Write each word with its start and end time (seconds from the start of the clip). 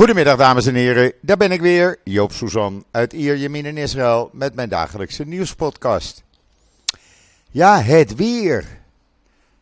Goedemiddag 0.00 0.36
dames 0.36 0.66
en 0.66 0.74
heren, 0.74 1.12
daar 1.20 1.36
ben 1.36 1.52
ik 1.52 1.60
weer, 1.60 1.98
Joop 2.04 2.32
Suzan 2.32 2.84
uit 2.90 3.12
Ierjemien 3.12 3.66
in 3.66 3.76
Israël 3.76 4.30
met 4.32 4.54
mijn 4.54 4.68
dagelijkse 4.68 5.24
nieuwspodcast. 5.24 6.22
Ja, 7.50 7.80
het 7.80 8.14
weer. 8.14 8.64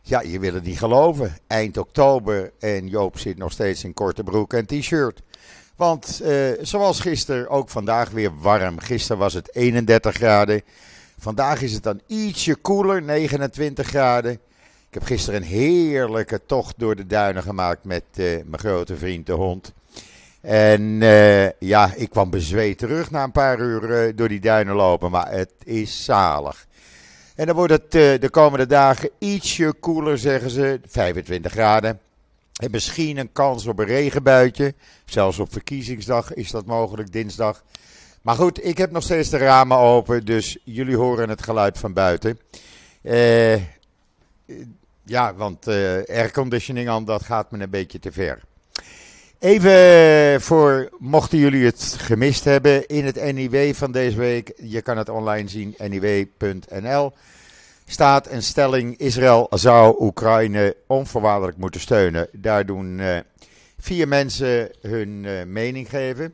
Ja, 0.01 0.21
je 0.21 0.39
wil 0.39 0.53
het 0.53 0.63
niet 0.63 0.77
geloven. 0.77 1.37
Eind 1.47 1.77
oktober 1.77 2.51
en 2.59 2.87
Joop 2.87 3.17
zit 3.19 3.37
nog 3.37 3.51
steeds 3.51 3.83
in 3.83 3.93
korte 3.93 4.23
broek 4.23 4.53
en 4.53 4.65
t-shirt. 4.65 5.21
Want 5.75 6.21
eh, 6.21 6.51
zoals 6.61 6.99
gisteren, 6.99 7.49
ook 7.49 7.69
vandaag 7.69 8.09
weer 8.09 8.39
warm. 8.39 8.79
Gisteren 8.79 9.17
was 9.17 9.33
het 9.33 9.55
31 9.55 10.15
graden. 10.15 10.61
Vandaag 11.17 11.61
is 11.61 11.73
het 11.73 11.83
dan 11.83 12.01
ietsje 12.07 12.55
koeler, 12.55 13.01
29 13.01 13.87
graden. 13.87 14.31
Ik 14.31 14.39
heb 14.93 15.03
gisteren 15.03 15.41
een 15.41 15.47
heerlijke 15.47 16.41
tocht 16.45 16.73
door 16.77 16.95
de 16.95 17.07
duinen 17.07 17.43
gemaakt 17.43 17.83
met 17.83 18.03
eh, 18.13 18.25
mijn 18.25 18.59
grote 18.59 18.97
vriend 18.97 19.25
de 19.25 19.33
hond. 19.33 19.73
En 20.41 21.01
eh, 21.01 21.49
ja, 21.59 21.93
ik 21.95 22.09
kwam 22.09 22.29
bezweet 22.29 22.77
terug 22.77 23.11
na 23.11 23.23
een 23.23 23.31
paar 23.31 23.59
uur 23.59 23.93
eh, 23.93 24.15
door 24.15 24.27
die 24.27 24.39
duinen 24.39 24.75
lopen, 24.75 25.11
maar 25.11 25.31
het 25.31 25.53
is 25.63 26.03
zalig. 26.03 26.67
En 27.35 27.45
dan 27.45 27.55
wordt 27.55 27.73
het 27.73 27.95
eh, 27.95 28.19
de 28.19 28.29
komende 28.29 28.65
dagen 28.65 29.09
ietsje 29.17 29.73
koeler, 29.79 30.17
zeggen 30.17 30.49
ze, 30.49 30.79
25 30.87 31.51
graden. 31.51 31.99
En 32.61 32.71
misschien 32.71 33.17
een 33.17 33.31
kans 33.31 33.65
op 33.65 33.79
een 33.79 33.85
regenbuitje. 33.85 34.73
Zelfs 35.05 35.39
op 35.39 35.51
verkiezingsdag 35.51 36.33
is 36.33 36.51
dat 36.51 36.65
mogelijk, 36.65 37.11
dinsdag. 37.11 37.63
Maar 38.21 38.35
goed, 38.35 38.65
ik 38.65 38.77
heb 38.77 38.91
nog 38.91 39.03
steeds 39.03 39.29
de 39.29 39.37
ramen 39.37 39.77
open, 39.77 40.25
dus 40.25 40.57
jullie 40.63 40.97
horen 40.97 41.29
het 41.29 41.43
geluid 41.43 41.77
van 41.77 41.93
buiten. 41.93 42.39
Ja, 45.03 45.33
want 45.35 45.67
airconditioning 46.07 46.89
aan, 46.89 47.05
dat 47.05 47.23
gaat 47.23 47.51
me 47.51 47.63
een 47.63 47.69
beetje 47.69 47.99
te 47.99 48.11
ver. 48.11 48.41
Even 49.39 50.41
voor, 50.41 50.89
mochten 50.97 51.37
jullie 51.37 51.65
het 51.65 51.95
gemist 51.99 52.43
hebben, 52.43 52.87
in 52.87 53.05
het 53.05 53.33
NIW 53.33 53.73
van 53.73 53.91
deze 53.91 54.17
week, 54.17 54.53
je 54.63 54.81
kan 54.81 54.97
het 54.97 55.09
online 55.09 55.49
zien, 55.49 55.75
niw.nl, 55.77 57.13
staat 57.85 58.31
een 58.31 58.43
stelling, 58.43 58.97
Israël 58.97 59.47
zou 59.49 59.95
Oekraïne 59.99 60.75
onvoorwaardelijk 60.87 61.57
moeten 61.57 61.81
steunen. 61.81 62.27
Daar 62.31 62.65
doen 62.65 62.99
uh, 62.99 63.17
vier 63.77 64.07
mensen 64.07 64.71
hun 64.81 65.23
uh, 65.23 65.43
mening 65.43 65.89
geven. 65.89 66.33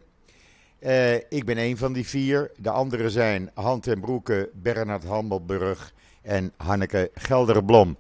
Uh, 0.79 1.13
ik 1.13 1.45
ben 1.45 1.57
een 1.57 1.77
van 1.77 1.93
die 1.93 2.07
vier. 2.07 2.51
De 2.57 2.69
anderen 2.69 3.11
zijn 3.11 3.51
Hand 3.53 3.87
en 3.87 3.99
Broeke, 3.99 4.49
Bernard 4.53 5.03
Handelburg 5.03 5.93
en 6.21 6.53
Hanneke 6.57 7.11
Gelderblom. 7.13 7.97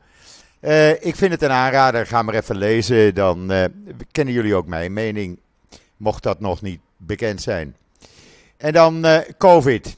Uh, 0.65 0.89
ik 0.89 1.15
vind 1.15 1.31
het 1.31 1.41
een 1.41 1.51
aanrader. 1.51 2.07
Ga 2.07 2.21
maar 2.21 2.35
even 2.35 2.57
lezen. 2.57 3.15
Dan 3.15 3.51
uh, 3.51 3.63
kennen 4.11 4.33
jullie 4.33 4.55
ook 4.55 4.67
mijn 4.67 4.93
mening. 4.93 5.39
Mocht 5.97 6.23
dat 6.23 6.39
nog 6.39 6.61
niet 6.61 6.79
bekend 6.97 7.41
zijn. 7.41 7.75
En 8.57 8.73
dan 8.73 9.05
uh, 9.05 9.19
COVID. 9.37 9.97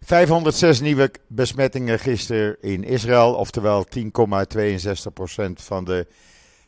506 0.00 0.80
nieuwe 0.80 1.10
besmettingen 1.26 1.98
gisteren 1.98 2.56
in 2.60 2.84
Israël. 2.84 3.34
Oftewel 3.34 3.86
10,62% 3.96 4.02
van 5.54 5.84
de 5.84 6.06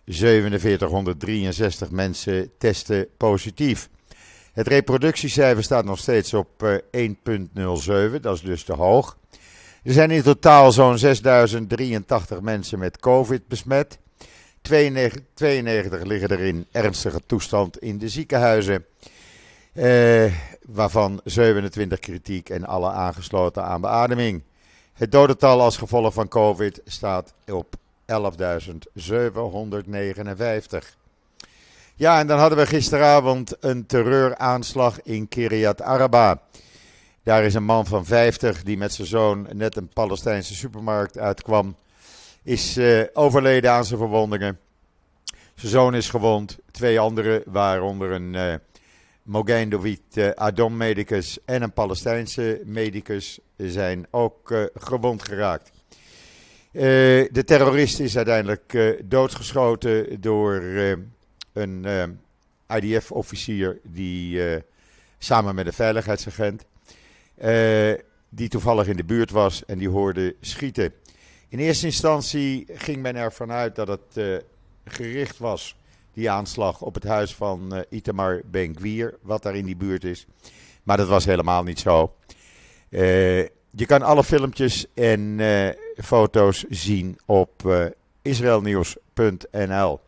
4763 0.07 1.91
mensen 1.91 2.51
testen 2.59 3.07
positief. 3.17 3.89
Het 4.53 4.69
reproductiecijfer 4.69 5.63
staat 5.63 5.85
nog 5.85 5.99
steeds 5.99 6.35
op 6.35 6.83
1,07. 6.97 8.21
Dat 8.21 8.35
is 8.35 8.41
dus 8.41 8.65
te 8.65 8.73
hoog. 8.73 9.17
Er 9.85 9.93
zijn 9.93 10.11
in 10.11 10.23
totaal 10.23 10.73
zo'n 10.73 10.99
6083 10.99 12.41
mensen 12.41 12.79
met 12.79 13.01
COVID 13.01 13.49
besmet. 13.49 13.99
92, 14.63 15.23
92 15.35 16.03
liggen 16.03 16.29
er 16.29 16.41
in 16.41 16.67
ernstige 16.73 17.21
toestand 17.27 17.79
in 17.79 17.99
de 17.99 18.09
ziekenhuizen. 18.09 18.85
Eh, 19.73 20.33
waarvan 20.67 21.21
27 21.25 21.99
kritiek 21.99 22.49
en 22.49 22.65
alle 22.65 22.91
aangesloten 22.91 23.65
aan 23.65 23.81
beademing. 23.81 24.43
Het 24.93 25.13
dodental 25.13 25.61
als 25.61 25.77
gevolg 25.77 26.15
van 26.15 26.29
COVID 26.29 26.81
staat 26.85 27.35
op 27.47 27.75
11.759. 28.07 30.97
Ja, 31.95 32.19
en 32.19 32.27
dan 32.27 32.39
hadden 32.39 32.59
we 32.59 32.67
gisteravond 32.67 33.57
een 33.61 33.87
terreuraanslag 33.87 35.03
in 35.03 35.29
Kiryat 35.29 35.83
Arba. 35.83 36.41
Daar 37.25 37.45
is 37.45 37.55
een 37.55 37.65
man 37.65 37.87
van 37.87 38.05
50 38.05 38.63
die 38.63 38.77
met 38.77 38.93
zijn 38.93 39.07
zoon 39.07 39.47
net 39.53 39.77
een 39.77 39.89
Palestijnse 39.89 40.55
supermarkt 40.55 41.19
uitkwam. 41.19 41.77
Is 42.43 42.77
uh, 42.77 43.03
overleden 43.13 43.71
aan 43.71 43.85
zijn 43.85 43.99
verwondingen. 43.99 44.59
Zijn 45.55 45.73
zoon 45.73 45.95
is 45.95 46.11
gewond. 46.11 46.59
Twee 46.71 47.01
anderen, 47.01 47.43
waaronder 47.47 48.11
een 48.11 48.35
uh, 48.35 48.55
Mogain 49.23 49.69
David 49.69 50.01
uh, 50.15 50.31
Adom 50.31 50.77
medicus 50.77 51.39
en 51.45 51.63
een 51.63 51.73
Palestijnse 51.73 52.61
medicus, 52.65 53.39
zijn 53.57 54.07
ook 54.11 54.71
gewond 54.75 55.23
geraakt. 55.23 55.71
de 56.73 57.43
terrorist 57.45 58.01
is 58.01 58.17
uiteindelijk 58.17 58.95
doodgeschoten 59.05 60.21
door 60.21 60.63
een 61.53 61.87
IDF-officier 62.69 63.81
die 63.83 64.41
samen 65.19 65.55
met 65.55 65.67
een 65.67 65.73
veiligheidsagent 65.73 66.65
uh, 67.43 67.95
die 68.29 68.49
toevallig 68.49 68.87
in 68.87 68.97
de 68.97 69.05
buurt 69.05 69.31
was 69.31 69.65
en 69.65 69.79
die 69.79 69.89
hoorde 69.89 70.37
schieten. 70.41 70.93
In 71.49 71.59
eerste 71.59 71.87
instantie 71.87 72.67
ging 72.75 73.03
men 73.03 73.17
ervan 73.17 73.53
uit 73.53 73.75
dat 73.75 73.89
het 73.89 74.17
uh, 74.17 74.37
gericht 74.85 75.39
was, 75.39 75.77
die 76.13 76.31
aanslag, 76.31 76.81
op 76.81 76.95
het 76.95 77.05
huis 77.05 77.35
van 77.35 77.75
uh, 77.75 77.81
Itamar 77.89 78.43
Ben-Gvir, 78.51 79.19
wat 79.23 79.43
daar 79.43 79.57
in 79.57 79.65
die 79.65 79.77
buurt 79.77 80.05
is. 80.05 80.27
Maar 80.83 80.97
dat 80.97 81.09
was 81.09 81.25
helemaal 81.25 81.63
niet 81.63 81.81
zo. 81.81 82.15
je 83.71 83.87
kan 83.87 84.03
alle 84.03 84.25
filmpjes 84.25 84.87
en 84.95 85.41
foto's 85.97 86.65
zien 86.69 87.19
op 87.27 87.63
israelnieuws.nl. 88.23 90.01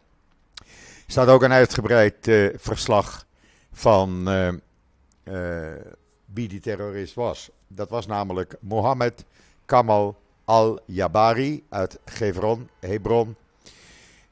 Er 1.06 1.12
staat 1.12 1.28
ook 1.28 1.43
een 1.43 1.53
uitgebreid 1.53 2.31
verslag 2.56 3.26
van 3.72 4.28
wie 6.37 6.49
die 6.49 6.61
terrorist 6.61 7.15
was. 7.15 7.51
Dat 7.69 7.91
was 7.91 8.07
namelijk 8.07 8.57
Mohammed 8.61 9.25
Kamal 9.65 10.17
al-Jabari 10.45 11.65
uit 11.69 11.99
Hebron. 12.05 12.69
Hebron. 12.81 13.37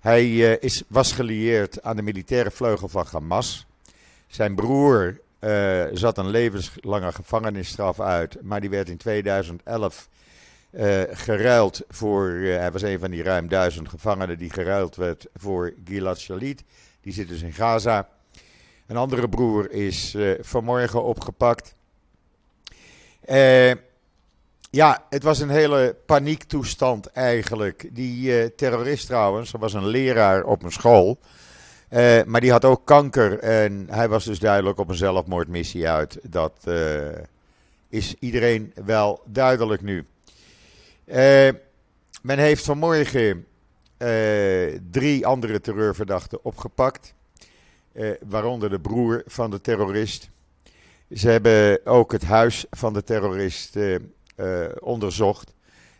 Hij 0.01 0.27
uh, 0.27 0.57
is, 0.61 0.83
was 0.89 1.13
gelieerd 1.13 1.83
aan 1.83 1.97
de 1.97 2.03
militaire 2.03 2.51
vleugel 2.51 2.89
van 2.89 3.07
Hamas. 3.11 3.67
Zijn 4.27 4.55
broer 4.55 5.21
uh, 5.41 5.85
zat 5.93 6.19
een 6.19 6.29
levenslange 6.29 7.13
gevangenisstraf 7.13 8.01
uit, 8.01 8.43
maar 8.43 8.61
die 8.61 8.71
werd 8.71 8.89
in 8.89 8.97
2011 8.97 10.09
uh, 10.71 11.03
eh, 11.03 11.09
geruild 11.13 11.83
voor. 11.89 12.31
hij 12.31 12.73
was 12.73 12.83
een 12.83 12.99
van 12.99 13.11
die 13.11 13.23
ruim 13.23 13.49
duizend 13.49 13.89
gevangenen 13.89 14.39
die 14.39 14.51
geruild 14.51 14.97
werd 14.97 15.27
voor 15.35 15.75
Gilad 15.85 16.19
Shalit. 16.19 16.65
Die 17.01 17.13
zit 17.13 17.29
dus 17.29 17.43
in 17.43 17.53
Gaza. 17.53 18.09
Een 18.87 18.97
andere 18.97 19.29
broer 19.29 19.71
is 19.71 20.17
vanmorgen 20.41 21.05
opgepakt. 21.05 21.75
Uh, 23.31 23.73
ja, 24.71 25.05
het 25.11 25.23
was 25.23 25.41
een 25.41 25.51
hele 25.51 25.97
paniektoestand 26.07 27.07
eigenlijk. 27.07 27.89
Die 27.93 28.43
uh, 28.43 28.49
terrorist 28.57 29.07
trouwens, 29.07 29.53
er 29.53 29.59
was 29.59 29.73
een 29.73 29.87
leraar 29.87 30.45
op 30.45 30.63
een 30.63 30.73
school. 30.73 31.19
Uh, 31.91 32.23
maar 32.23 32.41
die 32.41 32.51
had 32.51 32.65
ook 32.65 32.87
kanker 32.87 33.39
en 33.39 33.87
hij 33.91 34.09
was 34.09 34.25
dus 34.25 34.39
duidelijk 34.39 34.79
op 34.79 34.89
een 34.89 34.95
zelfmoordmissie 34.95 35.89
uit. 35.89 36.19
Dat 36.23 36.67
is 37.89 38.15
iedereen 38.19 38.73
wel 38.85 39.23
duidelijk 39.27 39.83
nu. 39.83 40.07
men 42.23 42.39
heeft 42.39 42.65
vanmorgen 42.65 43.47
drie 44.91 45.27
andere 45.27 45.61
terreurverdachten 45.61 46.45
opgepakt. 46.45 47.15
waaronder 48.27 48.71
de 48.71 48.81
broer 48.81 49.23
van 49.27 49.51
de 49.51 49.61
terrorist. 49.61 50.31
Ze 51.11 51.29
hebben 51.29 51.87
ook 51.87 52.13
het 52.13 52.25
huis 52.25 52.65
van 52.71 52.93
de 52.93 53.03
terrorist 53.03 53.77
uh, 53.77 53.97
onderzocht. 54.79 55.55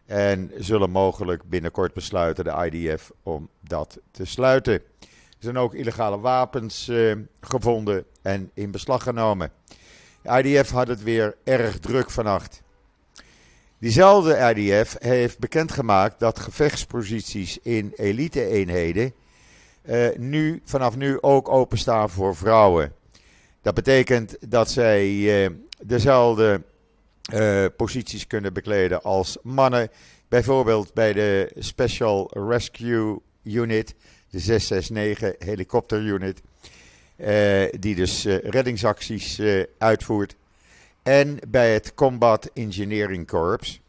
En 0.07 0.51
zullen 0.57 0.91
mogelijk 0.91 1.43
binnenkort 1.43 1.93
besluiten, 1.93 2.45
de 2.45 2.71
IDF, 2.71 3.11
om 3.23 3.49
dat 3.61 3.99
te 4.11 4.25
sluiten. 4.25 4.73
Er 4.73 5.51
zijn 5.51 5.59
ook 5.59 5.75
illegale 5.75 6.21
wapens 6.21 6.89
uh, 6.89 7.17
gevonden 7.41 8.05
en 8.23 8.51
in 8.55 8.71
beslag 8.71 9.03
genomen. 9.03 9.51
De 10.23 10.43
IDF 10.43 10.71
had 10.71 10.89
het 10.89 11.03
weer 11.03 11.37
erg 11.45 11.79
druk 11.79 12.11
vannacht. 12.11 12.63
Diezelfde 13.79 14.55
IDF 14.55 14.97
heeft 14.99 15.39
bekendgemaakt 15.39 16.21
dat 16.21 16.39
gevechtsposities 16.39 17.59
in 17.59 17.93
elite-eenheden 17.97 19.13
nu, 20.17 20.61
vanaf 20.65 20.97
nu 20.97 21.19
ook 21.21 21.49
openstaan 21.49 22.11
voor 22.11 22.37
vrouwen. 22.37 22.93
Dat 23.65 23.75
betekent 23.75 24.37
dat 24.49 24.71
zij 24.71 25.09
uh, 25.09 25.51
dezelfde 25.85 26.63
uh, 27.35 27.65
posities 27.77 28.27
kunnen 28.27 28.53
bekleden 28.53 29.03
als 29.03 29.39
mannen. 29.43 29.91
Bijvoorbeeld 30.29 30.95
bij 30.95 31.13
de 31.13 31.53
Special 31.59 32.31
Rescue 32.49 33.21
Unit, 33.43 33.95
de 34.31 34.39
669 34.39 35.47
helikopter 35.47 36.01
unit. 36.01 36.41
die 37.81 37.95
dus 37.95 38.25
reddingsacties 38.25 39.41
uitvoert. 39.79 40.37
En 41.03 41.39
bij 41.49 41.73
het 41.73 41.95
Combat 41.95 42.51
Engineering 42.55 43.27
Corps. 43.27 43.81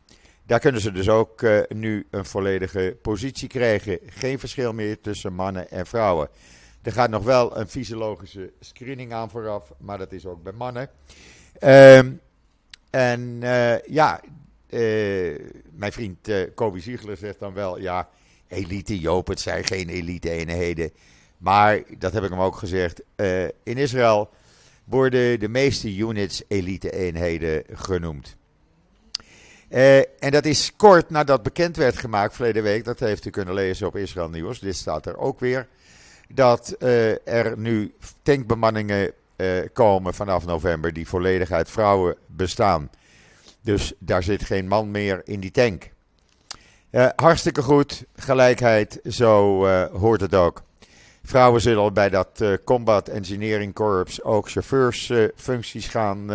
Daar 0.46 0.60
kunnen 0.60 0.82
ze 0.82 0.92
dus 0.92 1.10
ook 1.10 1.46
nu 1.68 2.06
een 2.10 2.26
volledige 2.26 2.98
positie 3.02 3.48
krijgen. 3.48 4.00
Geen 4.06 4.40
verschil 4.40 4.74
meer 4.74 5.02
tussen 5.02 5.34
mannen 5.34 5.72
en 5.72 5.86
vrouwen. 5.86 6.30
Er 6.86 6.92
gaat 6.92 7.10
nog 7.10 7.24
wel 7.24 7.58
een 7.58 7.68
fysiologische 7.68 8.52
screening 8.60 9.14
aan 9.14 9.30
vooraf, 9.30 9.74
maar 9.78 9.98
dat 9.98 10.12
is 10.12 10.26
ook 10.26 10.44
bij 10.44 10.54
mannen. 10.54 10.90
Ehm, 11.60 12.12
en 12.90 13.40
ja, 13.90 14.22
mijn 15.72 15.92
vriend 15.92 16.30
Kobe 16.56 16.80
Ziegler 16.80 17.18
zegt 17.18 17.40
dan 17.40 17.54
wel, 17.54 17.80
ja, 17.80 18.10
elite 18.48 19.00
Joop, 19.00 19.28
het 19.28 19.40
zijn 19.40 19.64
geen 19.64 19.90
elite 19.90 20.30
eenheden. 20.30 20.92
Maar, 21.38 21.82
dat 21.98 22.14
heb 22.14 22.24
ik 22.24 22.30
hem 22.30 22.40
ook 22.40 22.56
gezegd, 22.56 23.02
uh, 23.16 23.44
in 23.44 23.78
Israël 23.78 24.30
worden 24.84 25.40
de 25.40 25.48
meeste 25.48 25.96
units 25.96 26.44
elite-eenheden 26.48 27.64
genoemd. 27.72 28.36
Uh, 29.70 29.98
en 29.98 30.32
dat 30.32 30.46
is 30.46 30.76
kort 30.76 31.10
nadat 31.10 31.44
bekend 31.44 31.76
werd 31.76 31.98
gemaakt, 31.98 32.36
verleden 32.36 32.64
week, 32.64 32.84
dat 32.84 33.00
heeft 33.00 33.26
u 33.26 33.30
kunnen 33.30 33.54
lezen 33.54 33.88
op 33.88 33.96
Israël 33.96 34.30
Nieuws, 34.30 34.60
dit 34.60 34.76
staat 34.76 35.06
er 35.06 35.18
ook 35.18 35.40
weer, 35.40 35.68
dat 36.34 36.76
uh, 36.80 37.28
er 37.28 37.58
nu 37.58 37.94
tankbemanningen 38.24 39.12
komen 39.74 40.14
vanaf 40.14 40.46
november 40.46 40.94
die 40.94 41.08
volledig 41.08 41.52
uit 41.52 41.70
vrouwen 41.70 42.16
bestaan. 42.26 42.90
Dus 43.62 43.94
daar 44.00 44.24
zit 44.24 44.44
geen 44.44 44.68
man 44.68 44.92
meer 44.92 45.22
in 45.26 45.40
die 45.40 45.52
tank. 45.52 45.90
hartstikke 47.16 47.62
goed, 47.62 48.06
gelijkheid, 48.16 49.00
zo 49.04 49.66
hoort 49.88 50.22
het 50.22 50.36
ook. 50.36 50.64
Vrouwen 51.24 51.62
zullen 51.62 51.94
bij 51.94 52.10
dat 52.10 52.44
Combat 52.64 53.08
Engineering 53.08 53.74
Corps 53.74 54.24
ook 54.24 54.50
chauffeursfuncties 54.50 55.88
gaan 55.88 56.30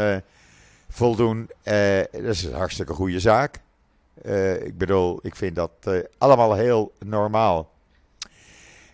voldoen. 0.88 1.50
dat 2.10 2.24
is 2.24 2.44
een 2.44 2.54
hartstikke 2.54 2.92
goede 2.92 3.20
zaak. 3.20 3.60
ik 4.62 4.78
bedoel, 4.78 5.18
ik 5.22 5.36
vind 5.36 5.56
dat 5.56 5.72
allemaal 6.18 6.54
heel 6.54 6.92
normaal. 6.98 7.70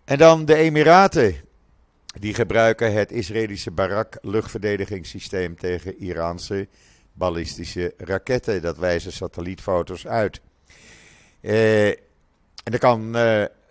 En 0.07 0.19
dan 0.19 0.45
de 0.45 0.55
Emiraten. 0.55 1.37
Die 2.19 2.35
gebruiken 2.35 2.93
het 2.93 3.13
Israëlische 3.13 3.71
Barak 3.71 4.19
luchtverdedigingssysteem 4.23 5.59
tegen 5.59 5.99
Iraanse 5.99 6.69
ballistische 7.13 7.95
raketten. 7.97 8.63
Dat 8.63 8.79
wijzen 8.79 9.13
satellietfoto's 9.13 10.07
uit. 10.07 10.41
en 11.41 12.73
er 12.73 12.79
kan 12.79 13.17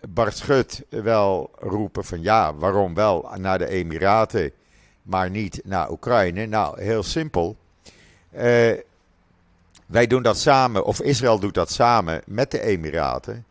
Bart 0.10 0.38
Schut 0.38 0.84
wel 0.90 1.52
roepen 1.60 2.06
van 2.06 2.22
ja, 2.22 2.56
waarom 2.56 2.94
wel 2.94 3.32
naar 3.36 3.58
de 3.58 3.68
Emiraten, 3.68 4.52
maar 5.02 5.30
niet 5.30 5.62
naar 5.64 5.92
Oekraïne? 5.92 6.46
Nou, 6.46 6.82
heel 6.82 7.04
simpel. 7.04 7.58
Uh, 8.34 8.42
wij 9.86 10.08
doen 10.08 10.24
dat 10.24 10.38
samen, 10.38 10.86
of 10.86 11.02
Israël 11.02 11.40
doet 11.40 11.54
dat 11.54 11.72
samen 11.72 12.22
met 12.26 12.52
de 12.52 12.62
Emiraten 12.62 13.46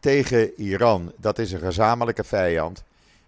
tegen 0.00 0.52
Iran. 0.56 1.12
Dat 1.16 1.38
is 1.38 1.52
een 1.52 1.60
gezamenlijke 1.60 2.24
vijand. 2.24 2.82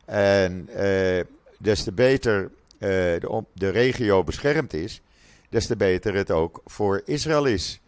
En 0.05 0.69
uh, 0.77 1.21
des 1.59 1.83
te 1.83 1.93
beter 1.93 2.43
uh, 2.43 2.51
de, 2.81 3.45
de, 3.53 3.69
regio 3.69 4.25
beschermd 4.25 4.75
is, 4.75 5.01
des 5.49 5.67
te 5.67 5.77
beter 5.77 6.15
het 6.15 6.31
ook 6.31 6.61
voor 6.65 7.03
Israël 7.05 7.45
is. 7.45 7.81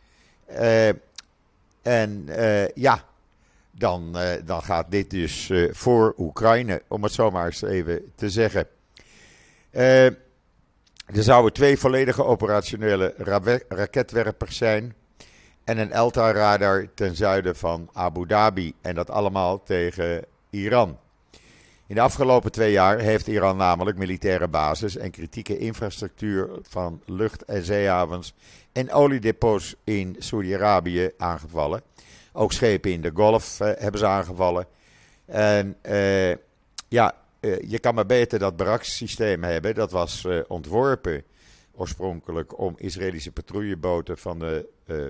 en 1.83 2.29
ja, 2.75 3.05
dan, 3.71 4.17
dan 4.45 4.63
gaat 4.63 4.91
dit 4.91 5.11
dus 5.11 5.53
voor 5.71 6.15
Oekraïne, 6.19 6.83
om 6.89 7.03
het 7.03 7.13
zo 7.13 7.31
maar 7.31 7.47
eens 7.47 7.63
even 7.63 8.13
te 8.15 8.31
zeggen. 8.31 8.67
Er 11.07 11.23
zouden 11.23 11.53
twee 11.53 11.79
volledige 11.79 12.25
operationele 12.25 13.15
raketwerpers 13.69 14.57
zijn 14.57 14.95
en 15.65 15.79
een 15.79 15.93
Elta-radar 15.93 16.89
ten 16.95 17.17
zuiden 17.17 17.57
van 17.57 17.89
Abu 17.93 18.27
Dhabi. 18.27 18.75
En 18.81 18.95
dat 18.95 19.11
allemaal 19.11 19.63
tegen 19.63 20.25
Iran. 20.51 20.99
In 21.87 21.95
de 21.95 22.01
afgelopen 22.01 22.53
twee 22.53 22.73
jaar 22.73 22.99
heeft 22.99 23.27
Iran 23.27 23.57
namelijk 23.57 23.97
militaire 23.97 24.49
bases 24.49 24.97
en 24.97 25.11
kritieke 25.11 25.59
infrastructuur 25.59 26.49
van 26.63 27.03
lucht- 27.07 27.45
en 27.45 27.65
zeehavens 27.65 28.35
en 28.73 28.93
oliedepots 28.93 29.75
in 29.85 30.17
Saudi-Arabië 30.19 31.11
aangevallen. 31.19 31.83
Ook 32.33 32.53
schepen 32.53 32.93
in 32.93 33.01
de 33.01 33.11
Golf 33.15 33.61
uh, 33.61 33.71
hebben 33.77 34.01
ze 34.01 34.07
aangevallen. 34.07 34.67
En 35.27 35.77
uh, 35.83 36.31
ja, 36.89 37.15
uh, 37.41 37.57
je 37.67 37.79
kan 37.79 37.95
maar 37.95 38.07
beter 38.07 38.39
dat 38.39 38.57
Barak-systeem 38.57 39.43
hebben. 39.43 39.75
Dat 39.75 39.91
was 39.91 40.27
ontworpen 40.49 41.25
oorspronkelijk 41.77 42.59
om 42.59 42.75
Israëlische 42.79 43.33
patrouilleboten 43.33 44.19
van 44.19 44.39
de 44.39 44.69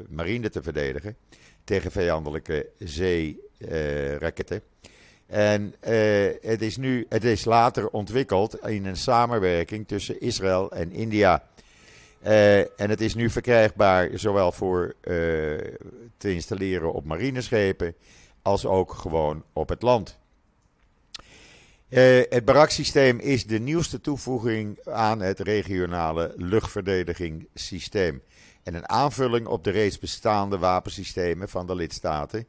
marine 0.09 0.51
te 0.51 0.63
verdedigen 0.63 1.17
tegen 1.65 1.91
vijandelijke 1.91 2.69
zeeraketten. 2.79 4.63
en 5.27 5.75
het 6.41 6.63
is 6.63 6.77
nu, 6.77 7.07
het 7.09 7.25
is 7.25 7.45
later 7.45 7.89
ontwikkeld 7.89 8.67
in 8.67 8.87
een 8.87 8.97
samenwerking 8.97 9.89
tussen 9.89 10.21
Israël 10.21 10.73
en 10.73 10.93
India. 10.93 11.43
Uh, 12.27 12.59
en 12.59 12.91
het 12.91 13.01
is 13.01 13.15
nu 13.15 13.31
verkrijgbaar 13.31 14.11
zowel 14.15 14.53
voor 14.53 14.95
te 16.17 16.33
installeren 16.35 16.93
op 16.93 17.05
marineschepen 17.05 17.95
als 18.43 18.67
ook 18.67 18.93
gewoon 18.93 19.45
op 19.53 19.69
het 19.69 19.83
land. 19.83 20.19
Uh, 21.89 22.23
het 22.29 22.45
Barak-systeem 22.45 23.19
is 23.19 23.47
de 23.47 23.59
nieuwste 23.59 24.01
toevoeging 24.01 24.79
aan 24.85 25.21
het 25.21 25.41
regionale 25.41 26.33
luchtverdedigingssysteem. 26.37 28.23
En 28.63 28.75
een 28.75 28.89
aanvulling 28.89 29.47
op 29.47 29.65
de 29.65 29.71
reeds 29.71 29.99
bestaande 29.99 30.59
wapensystemen 30.59 31.49
van 31.49 31.67
de 31.67 31.75
lidstaten 31.75 32.47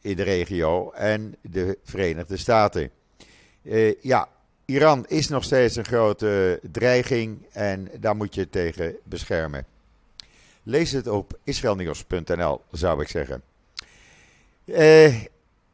in 0.00 0.16
de 0.16 0.22
regio 0.22 0.90
en 0.90 1.36
de 1.40 1.78
Verenigde 1.84 2.36
Staten. 2.36 2.90
ja, 4.00 4.28
Iran 4.64 5.06
is 5.08 5.28
nog 5.28 5.44
steeds 5.44 5.76
een 5.76 5.84
grote 5.84 6.60
dreiging 6.72 7.46
en 7.52 7.90
daar 8.00 8.16
moet 8.16 8.34
je 8.34 8.48
tegen 8.48 8.96
beschermen. 9.04 9.66
Lees 10.62 10.90
het 10.92 11.06
op 11.06 11.38
israelnieuws.nl, 11.44 12.60
zou 12.70 13.00
ik 13.00 13.08
zeggen. 13.08 13.42
Eh, 14.64 15.14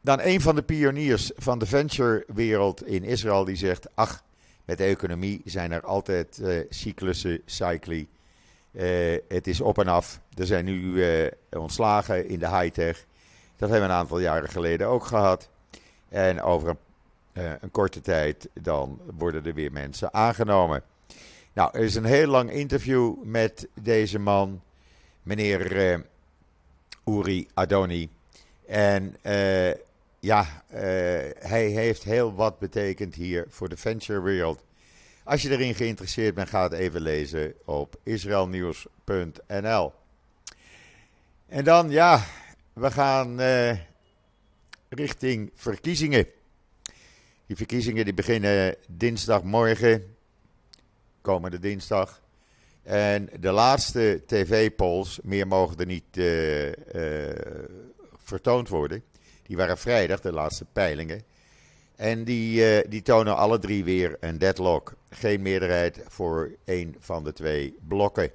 dan 0.01 0.19
een 0.21 0.41
van 0.41 0.55
de 0.55 0.61
pioniers 0.61 1.31
van 1.35 1.59
de 1.59 1.65
venture-wereld 1.65 2.85
in 2.85 3.03
Israël 3.03 3.45
die 3.45 3.55
zegt: 3.55 3.87
Ach, 3.95 4.23
met 4.65 4.77
de 4.77 4.83
economie 4.83 5.41
zijn 5.45 5.71
er 5.71 5.81
altijd 5.81 6.39
uh, 6.41 6.59
cyclussen, 6.69 7.41
cycli. 7.45 8.07
Uh, 8.71 9.17
het 9.27 9.47
is 9.47 9.61
op 9.61 9.77
en 9.77 9.87
af. 9.87 10.19
Er 10.37 10.45
zijn 10.45 10.65
nu 10.65 10.81
uh, 10.81 11.27
ontslagen 11.49 12.27
in 12.27 12.39
de 12.39 12.49
high-tech. 12.49 13.05
Dat 13.55 13.69
hebben 13.69 13.87
we 13.87 13.93
een 13.93 13.99
aantal 13.99 14.19
jaren 14.19 14.49
geleden 14.49 14.87
ook 14.87 15.05
gehad. 15.05 15.49
En 16.09 16.41
over 16.41 16.69
een 16.69 16.77
een 17.59 17.71
korte 17.71 18.01
tijd, 18.01 18.49
dan 18.53 18.99
worden 19.17 19.45
er 19.45 19.53
weer 19.53 19.71
mensen 19.71 20.13
aangenomen. 20.13 20.83
Nou, 21.53 21.69
er 21.73 21.83
is 21.83 21.95
een 21.95 22.05
heel 22.05 22.27
lang 22.27 22.51
interview 22.51 23.15
met 23.23 23.67
deze 23.81 24.19
man, 24.19 24.61
meneer 25.23 26.03
Uri 27.05 27.47
Adoni. 27.53 28.09
En 28.67 29.15
ja, 30.19 30.63
hij 31.39 31.65
heeft 31.65 32.03
heel 32.03 32.33
wat 32.33 32.59
betekend 32.59 33.15
hier 33.15 33.45
voor 33.49 33.69
de 33.69 33.77
venture 33.77 34.21
wereld. 34.21 34.63
Als 35.23 35.41
je 35.41 35.49
erin 35.49 35.75
geïnteresseerd 35.75 36.35
bent, 36.35 36.49
ga 36.49 36.63
het 36.63 36.73
even 36.73 37.01
lezen 37.01 37.53
op 37.65 37.99
israelnieuws.nl. 38.03 39.93
En 41.47 41.63
dan, 41.63 41.89
ja, 41.89 42.25
we 42.73 42.91
gaan 42.91 43.39
richting 44.89 45.51
verkiezingen. 45.55 46.27
Die 47.45 47.55
verkiezingen 47.55 48.05
die 48.05 48.13
beginnen 48.13 48.75
dinsdagmorgen, 48.87 50.15
komende 51.21 51.59
dinsdag. 51.59 52.21
En 52.83 53.29
de 53.39 53.51
laatste 53.51 54.21
tv-polls, 54.25 55.19
meer 55.23 55.47
mogen 55.47 55.77
er 55.77 55.85
niet 55.85 56.17
uh, 56.17 56.71
vertoond 58.17 58.69
worden. 58.69 59.03
Die 59.49 59.57
waren 59.57 59.77
vrijdag, 59.77 60.19
de 60.19 60.31
laatste 60.31 60.65
peilingen. 60.73 61.23
En 61.95 62.23
die, 62.23 62.77
uh, 62.77 62.89
die 62.89 63.01
tonen 63.01 63.35
alle 63.35 63.59
drie 63.59 63.83
weer 63.83 64.17
een 64.19 64.37
deadlock. 64.37 64.93
Geen 65.09 65.41
meerderheid 65.41 66.01
voor 66.07 66.51
één 66.65 66.95
van 66.99 67.23
de 67.23 67.33
twee 67.33 67.77
blokken. 67.87 68.31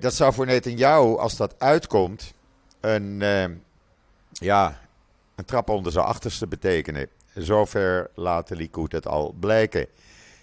dat 0.00 0.14
zou 0.14 0.32
voor 0.32 0.46
Netanyahu, 0.46 1.16
als 1.16 1.36
dat 1.36 1.54
uitkomt, 1.58 2.34
een, 2.80 3.18
ja, 4.32 4.80
een 5.34 5.44
trap 5.44 5.68
onder 5.68 5.92
zijn 5.92 6.04
achterste 6.04 6.46
betekenen. 6.46 7.08
Zover 7.34 8.10
laat 8.14 8.48
de 8.48 8.56
Likud 8.56 8.92
het 8.92 9.06
al 9.06 9.34
blijken. 9.40 9.86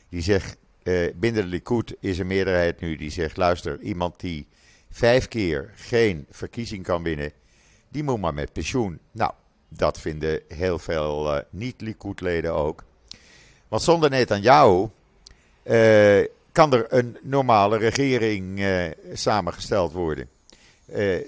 Die 0.10 0.22
zegt, 0.22 0.58
eh, 0.84 1.10
binnen 1.16 1.42
de 1.44 1.48
Likud 1.48 1.96
is 2.00 2.20
een 2.20 2.28
meerderheid 2.28 2.80
nu 2.80 2.96
die 2.96 3.12
zegt, 3.12 3.38
luister, 3.38 3.80
iemand 3.80 4.20
die 4.20 4.48
vijf 4.90 5.28
keer 5.28 5.72
geen 5.76 6.26
verkiezing 6.30 6.84
kan 6.84 7.04
winnen, 7.04 7.32
die 7.92 8.04
moet 8.04 8.20
maar 8.20 8.34
met 8.34 8.54
pensioen. 8.54 9.00
Nou, 9.12 9.32
dat 9.68 10.00
vinden 10.00 10.42
heel 10.48 10.80
veel 10.80 11.36
uh, 11.36 11.42
niet-Likud-leden 11.50 12.54
ook. 12.54 12.84
Want 13.68 13.82
zonder 13.82 14.10
Netanyahu 14.10 14.88
uh, 15.64 16.26
kan 16.52 16.74
er 16.74 16.86
een 16.90 17.18
normale 17.22 17.78
regering 17.78 18.60
uh, 18.60 18.84
samengesteld 19.14 19.92
worden. 19.92 20.30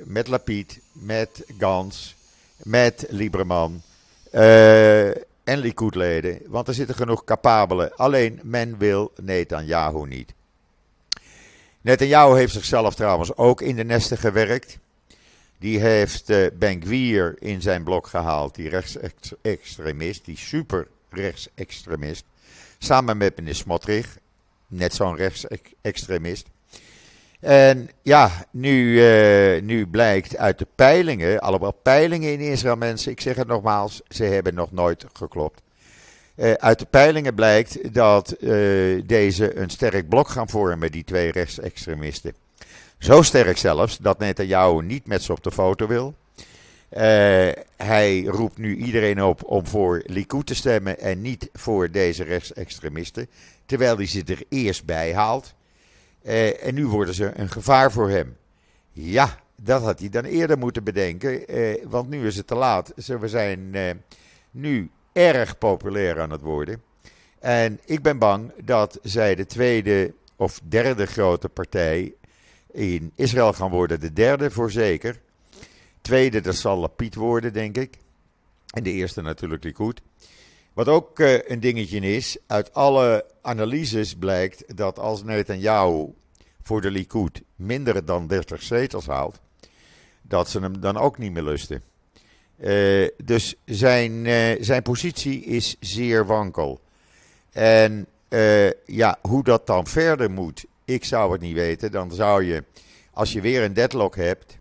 Met 0.04 0.28
Lapid, 0.28 0.80
met 0.92 1.44
Gans, 1.58 2.16
met 2.58 3.06
Lieberman 3.10 3.82
en 5.44 5.58
Likud-leden. 5.58 6.42
Want 6.48 6.68
er 6.68 6.74
zitten 6.74 6.96
genoeg 6.96 7.24
capabelen. 7.24 7.96
Alleen 7.96 8.40
men 8.44 8.78
wil 8.78 9.12
Netanyahu 9.22 10.08
niet. 10.08 10.34
Netanyahu 11.82 12.38
heeft 12.38 12.54
zichzelf 12.54 12.96
trouwens 12.96 13.36
ook 13.36 13.62
in 13.62 13.76
de 13.76 13.84
nesten 13.84 14.18
gewerkt. 14.18 14.78
Die 15.60 15.80
heeft 15.80 16.30
uh, 16.30 16.48
Ben 16.54 16.82
Gwier 16.82 17.36
in 17.40 17.62
zijn 17.62 17.84
blok 17.84 18.08
gehaald, 18.08 18.56
die 18.56 18.70
rechtsextremist, 18.70 20.26
die 20.26 20.38
super 20.38 20.88
rechtsextremist. 21.10 22.26
Samen 22.78 23.18
met 23.18 23.36
meneer 23.36 23.56
Smotrich, 23.56 24.18
net 24.68 24.94
zo'n 24.94 25.16
rechtsextremist. 25.16 26.48
En 27.40 27.90
ja, 28.02 28.46
nu, 28.52 29.02
uh, 29.02 29.62
nu 29.62 29.88
blijkt 29.88 30.38
uit 30.38 30.60
de 30.60 30.68
peilingen, 30.76 31.40
allemaal 31.40 31.72
peilingen 31.72 32.32
in 32.32 32.40
Israël 32.40 32.76
mensen, 32.76 33.12
ik 33.12 33.22
zeg 33.22 33.36
het 33.36 33.48
nogmaals, 33.48 34.02
ze 34.10 34.24
hebben 34.24 34.54
nog 34.54 34.72
nooit 34.72 35.06
geklopt. 35.14 35.62
Uh, 36.36 36.52
uit 36.52 36.80
de 36.80 36.86
peilingen 36.86 37.36
blijkt 37.36 37.94
dat 37.94 38.36
deze 39.06 39.58
een 39.58 39.70
sterk 39.70 40.10
blok 40.10 40.28
gaan 40.28 40.50
vormen, 40.50 40.92
die 40.92 41.04
twee 41.04 41.32
rechtsextremisten. 41.32 42.43
Zo 43.04 43.22
sterk 43.22 43.58
zelfs 43.58 43.98
dat 43.98 44.20
Netanyahu 44.20 44.82
niet 44.82 45.08
met 45.08 45.24
ze 45.24 45.32
op 45.32 45.44
de 45.44 45.52
foto 45.52 45.88
wil. 45.88 46.16
Uh, 46.92 47.00
hij 47.78 48.24
roept 48.24 48.58
nu 48.58 48.76
iedereen 48.76 49.24
op 49.24 49.44
om 49.44 49.68
voor 49.68 50.02
Likud 50.06 50.46
te 50.46 50.56
stemmen 50.56 51.00
en 51.00 51.22
niet 51.22 51.50
voor 51.54 51.92
deze 51.92 52.24
rechtsextremisten. 52.24 53.28
Terwijl 53.66 53.96
hij 53.96 54.06
ze 54.06 54.24
er 54.26 54.44
eerst 54.50 54.86
bij 54.86 55.14
haalt. 55.14 55.54
Uh, 56.26 56.66
en 56.66 56.74
nu 56.74 56.88
worden 56.88 57.14
ze 57.14 57.32
een 57.36 57.50
gevaar 57.50 57.92
voor 57.92 58.10
hem. 58.10 58.38
Ja, 58.92 59.40
dat 59.56 59.82
had 59.82 60.00
hij 60.00 60.10
dan 60.10 60.24
eerder 60.24 60.58
moeten 60.58 60.84
bedenken. 60.84 61.58
Uh, 61.58 61.86
want 61.88 62.10
nu 62.10 62.28
is 62.28 62.38
het 62.38 62.48
te 62.48 62.56
laat. 62.56 62.94
We 62.96 63.28
zijn 63.28 63.76
nu 64.52 64.90
erg 65.14 65.58
populair 65.58 66.22
aan 66.22 66.32
het 66.32 66.42
worden. 66.42 66.82
En 67.40 67.80
ik 67.86 68.02
ben 68.02 68.18
bang 68.18 68.52
dat 68.64 69.00
zij 69.02 69.36
de 69.36 69.46
tweede 69.46 70.14
of 70.36 70.60
derde 70.64 71.06
grote 71.06 71.50
partij 71.50 72.14
in 72.74 73.12
Israël 73.16 73.54
gaan 73.54 73.70
worden. 73.70 74.00
De 74.00 74.14
derde 74.14 74.52
voor 74.52 74.72
zeker. 74.72 75.20
Tweede, 76.02 76.42
dat 76.42 76.56
zal 76.56 76.78
Lapid 76.78 77.16
worden, 77.16 77.54
denk 77.54 77.78
ik. 77.78 77.98
En 78.74 78.84
de 78.84 78.92
eerste 78.92 79.22
natuurlijk 79.22 79.64
Likud. 79.64 80.02
Wat 80.74 80.88
ook 80.88 81.20
uh, 81.20 81.50
een 81.50 81.60
dingetje 81.60 82.00
is, 82.00 82.38
uit 82.48 82.74
alle 82.74 83.26
analyses 83.42 84.16
blijkt 84.16 84.78
dat 84.78 85.00
als 85.00 85.24
Netanyahu 85.24 86.14
voor 86.62 86.82
de 86.82 86.92
Likud 86.92 87.42
minder 87.56 88.06
dan 88.06 88.28
30 88.28 88.62
zetels 88.62 89.06
haalt, 89.06 89.40
dat 90.22 90.50
ze 90.50 90.60
hem 90.60 90.80
dan 90.80 90.98
ook 90.98 91.18
niet 91.18 91.32
meer 91.32 91.44
lusten. 91.44 91.84
Uh, 92.58 93.08
dus 93.24 93.56
zijn, 93.66 94.26
uh, 94.26 94.56
zijn 94.60 94.82
positie 94.82 95.44
is 95.44 95.76
zeer 95.80 96.26
wankel. 96.26 96.80
En 97.52 98.08
ja, 98.86 99.18
hoe 99.22 99.44
dat 99.44 99.68
dan 99.68 99.88
verder 99.88 100.32
moet, 100.32 100.66
ik 100.86 101.06
zou 101.06 101.32
het 101.32 101.42
niet 101.42 101.54
weten. 101.54 101.92
Dan 101.92 102.12
zou 102.12 102.44
je, 102.44 102.64
als 103.12 103.34
je 103.34 103.42
weer 103.42 103.64
een 103.64 103.74
deadlock 103.74 104.16
hebt, 104.16 104.58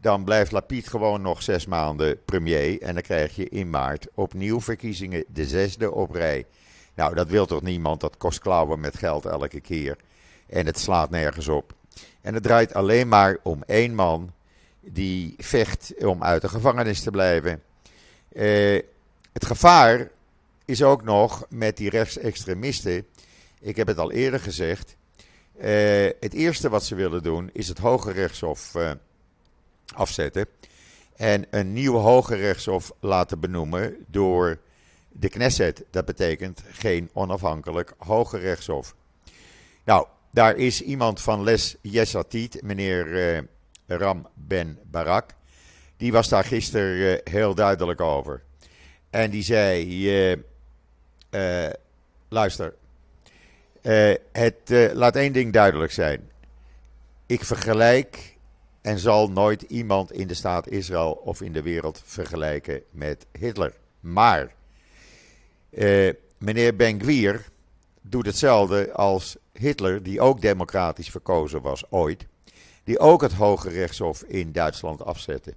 dan 0.00 0.24
blijft 0.24 0.52
Lapid 0.52 0.88
gewoon 0.88 1.22
nog 1.22 1.42
zes 1.42 1.66
maanden 1.66 2.24
premier. 2.24 2.82
En 2.82 2.94
dan 2.94 3.02
krijg 3.02 3.36
je 3.36 3.48
in 3.48 3.70
maart 3.70 4.06
opnieuw 4.14 4.60
verkiezingen, 4.60 5.24
de 5.28 5.44
zesde 5.44 5.92
op 5.92 6.10
rij. 6.10 6.46
Nou, 6.94 7.14
dat 7.14 7.28
wil 7.28 7.46
toch 7.46 7.62
niemand? 7.62 8.00
Dat 8.00 8.16
kost 8.16 8.38
klauwen 8.38 8.80
met 8.80 8.96
geld 8.96 9.26
elke 9.26 9.60
keer. 9.60 9.96
En 10.46 10.66
het 10.66 10.78
slaat 10.78 11.10
nergens 11.10 11.48
op. 11.48 11.74
En 12.20 12.34
het 12.34 12.42
draait 12.42 12.74
alleen 12.74 13.08
maar 13.08 13.36
om 13.42 13.62
één 13.66 13.94
man 13.94 14.32
die 14.80 15.34
vecht 15.38 15.92
om 15.98 16.22
uit 16.22 16.42
de 16.42 16.48
gevangenis 16.48 17.00
te 17.00 17.10
blijven. 17.10 17.62
Uh, 18.32 18.80
het 19.32 19.46
gevaar 19.46 20.10
is 20.64 20.82
ook 20.82 21.02
nog 21.02 21.46
met 21.48 21.76
die 21.76 21.90
rechtsextremisten. 21.90 23.06
Ik 23.60 23.76
heb 23.76 23.86
het 23.86 23.98
al 23.98 24.12
eerder 24.12 24.40
gezegd. 24.40 24.96
Uh, 25.58 25.64
het 26.20 26.32
eerste 26.32 26.68
wat 26.68 26.84
ze 26.84 26.94
willen 26.94 27.22
doen 27.22 27.50
is 27.52 27.68
het 27.68 27.78
Hoge 27.78 28.12
Rechtshof 28.12 28.74
uh, 28.74 28.90
afzetten. 29.94 30.46
En 31.16 31.46
een 31.50 31.72
nieuw 31.72 31.94
Hoge 31.94 32.34
Rechtshof 32.34 32.92
laten 33.00 33.40
benoemen 33.40 33.96
door 34.06 34.58
de 35.08 35.28
Knesset. 35.28 35.84
Dat 35.90 36.04
betekent 36.04 36.62
geen 36.70 37.10
onafhankelijk 37.12 37.92
Hoge 37.96 38.38
Rechtshof. 38.38 38.94
Nou, 39.84 40.06
daar 40.30 40.56
is 40.56 40.82
iemand 40.82 41.20
van 41.20 41.42
Les 41.42 41.76
Yesatit, 41.80 42.62
meneer 42.62 43.06
uh, 43.06 43.42
Ram 43.86 44.28
Ben 44.34 44.78
Barak. 44.90 45.30
Die 45.96 46.12
was 46.12 46.28
daar 46.28 46.44
gisteren 46.44 47.20
heel 47.24 47.54
duidelijk 47.54 48.00
over. 48.00 48.42
En 49.10 49.30
die 49.30 49.42
zei: 49.42 50.44
luister, 52.28 52.74
uh, 53.82 54.14
het 54.32 54.70
uh, 54.70 54.92
laat 54.92 55.16
één 55.16 55.32
ding 55.32 55.52
duidelijk 55.52 55.92
zijn. 55.92 56.30
Ik 57.26 57.44
vergelijk 57.44 58.36
en 58.80 58.98
zal 58.98 59.30
nooit 59.30 59.62
iemand 59.62 60.12
in 60.12 60.26
de 60.26 60.34
staat 60.34 60.68
Israël 60.68 61.12
of 61.12 61.42
in 61.42 61.52
de 61.52 61.62
wereld 61.62 62.02
vergelijken 62.04 62.82
met 62.90 63.26
Hitler. 63.38 63.72
Maar 64.00 64.54
uh, 65.70 66.12
meneer 66.38 66.76
Ben 66.76 67.00
Gwier 67.00 67.44
doet 68.00 68.26
hetzelfde 68.26 68.92
als 68.92 69.36
Hitler, 69.52 70.02
die 70.02 70.20
ook 70.20 70.40
democratisch 70.40 71.10
verkozen 71.10 71.62
was 71.62 71.90
ooit. 71.90 72.26
Die 72.84 72.98
ook 72.98 73.22
het 73.22 73.32
Hoge 73.32 73.68
Rechtshof 73.68 74.22
in 74.22 74.52
Duitsland 74.52 75.04
afzette. 75.04 75.54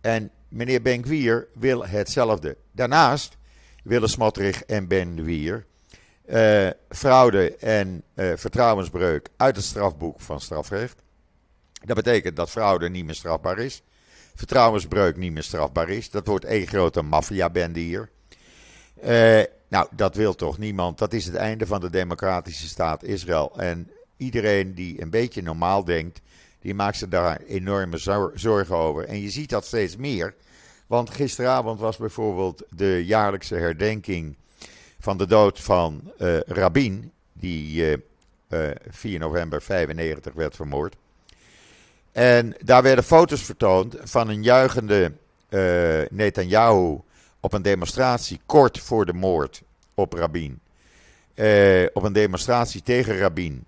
En 0.00 0.30
meneer 0.48 0.82
Ben 0.82 1.04
Gwier 1.04 1.48
wil 1.54 1.86
hetzelfde. 1.86 2.56
Daarnaast 2.72 3.36
willen 3.82 4.08
Smotrich 4.08 4.64
en 4.64 4.88
Ben 4.88 5.18
Gwier 5.18 5.66
uh, 6.26 6.68
fraude 6.88 7.56
en 7.56 8.02
uh, 8.14 8.32
vertrouwensbreuk 8.36 9.28
uit 9.36 9.56
het 9.56 9.64
strafboek 9.64 10.20
van 10.20 10.40
strafrecht. 10.40 11.02
Dat 11.84 11.96
betekent 11.96 12.36
dat 12.36 12.50
fraude 12.50 12.90
niet 12.90 13.04
meer 13.04 13.14
strafbaar 13.14 13.58
is. 13.58 13.82
Vertrouwensbreuk 14.34 15.16
niet 15.16 15.32
meer 15.32 15.42
strafbaar 15.42 15.88
is. 15.88 16.10
Dat 16.10 16.26
wordt 16.26 16.44
één 16.44 16.66
grote 16.66 17.02
maffiabende 17.02 17.80
hier. 17.80 18.10
Uh, 19.04 19.42
nou, 19.68 19.86
dat 19.90 20.14
wil 20.14 20.34
toch 20.34 20.58
niemand. 20.58 20.98
Dat 20.98 21.12
is 21.12 21.24
het 21.24 21.34
einde 21.34 21.66
van 21.66 21.80
de 21.80 21.90
democratische 21.90 22.68
staat 22.68 23.02
Israël. 23.02 23.52
En 23.58 23.90
iedereen 24.16 24.74
die 24.74 25.02
een 25.02 25.10
beetje 25.10 25.42
normaal 25.42 25.84
denkt, 25.84 26.20
die 26.60 26.74
maakt 26.74 26.96
zich 26.96 27.08
daar 27.08 27.40
enorme 27.40 27.98
zorgen 28.34 28.76
over. 28.76 29.04
En 29.04 29.20
je 29.20 29.30
ziet 29.30 29.50
dat 29.50 29.64
steeds 29.64 29.96
meer. 29.96 30.34
Want 30.86 31.10
gisteravond 31.10 31.80
was 31.80 31.96
bijvoorbeeld 31.96 32.62
de 32.70 33.04
jaarlijkse 33.04 33.54
herdenking 33.54 34.36
van 35.04 35.16
de 35.16 35.26
dood 35.26 35.60
van 35.60 36.12
uh, 36.18 36.40
Rabin, 36.40 37.12
die 37.32 37.82
uh, 37.82 37.96
uh, 38.48 38.70
4 38.88 39.18
november 39.18 39.62
95 39.62 40.32
werd 40.32 40.56
vermoord. 40.56 40.96
En 42.12 42.54
daar 42.58 42.82
werden 42.82 43.04
foto's 43.04 43.42
vertoond 43.42 43.96
van 44.02 44.28
een 44.28 44.42
juichende 44.42 45.12
uh, 45.48 45.60
Netanyahu 46.10 47.00
op 47.40 47.52
een 47.52 47.62
demonstratie 47.62 48.40
kort 48.46 48.78
voor 48.78 49.06
de 49.06 49.12
moord 49.12 49.62
op 49.94 50.12
Rabin. 50.12 50.60
op 51.92 52.02
een 52.02 52.12
demonstratie 52.12 52.82
tegen 52.82 53.18
Rabin, 53.18 53.64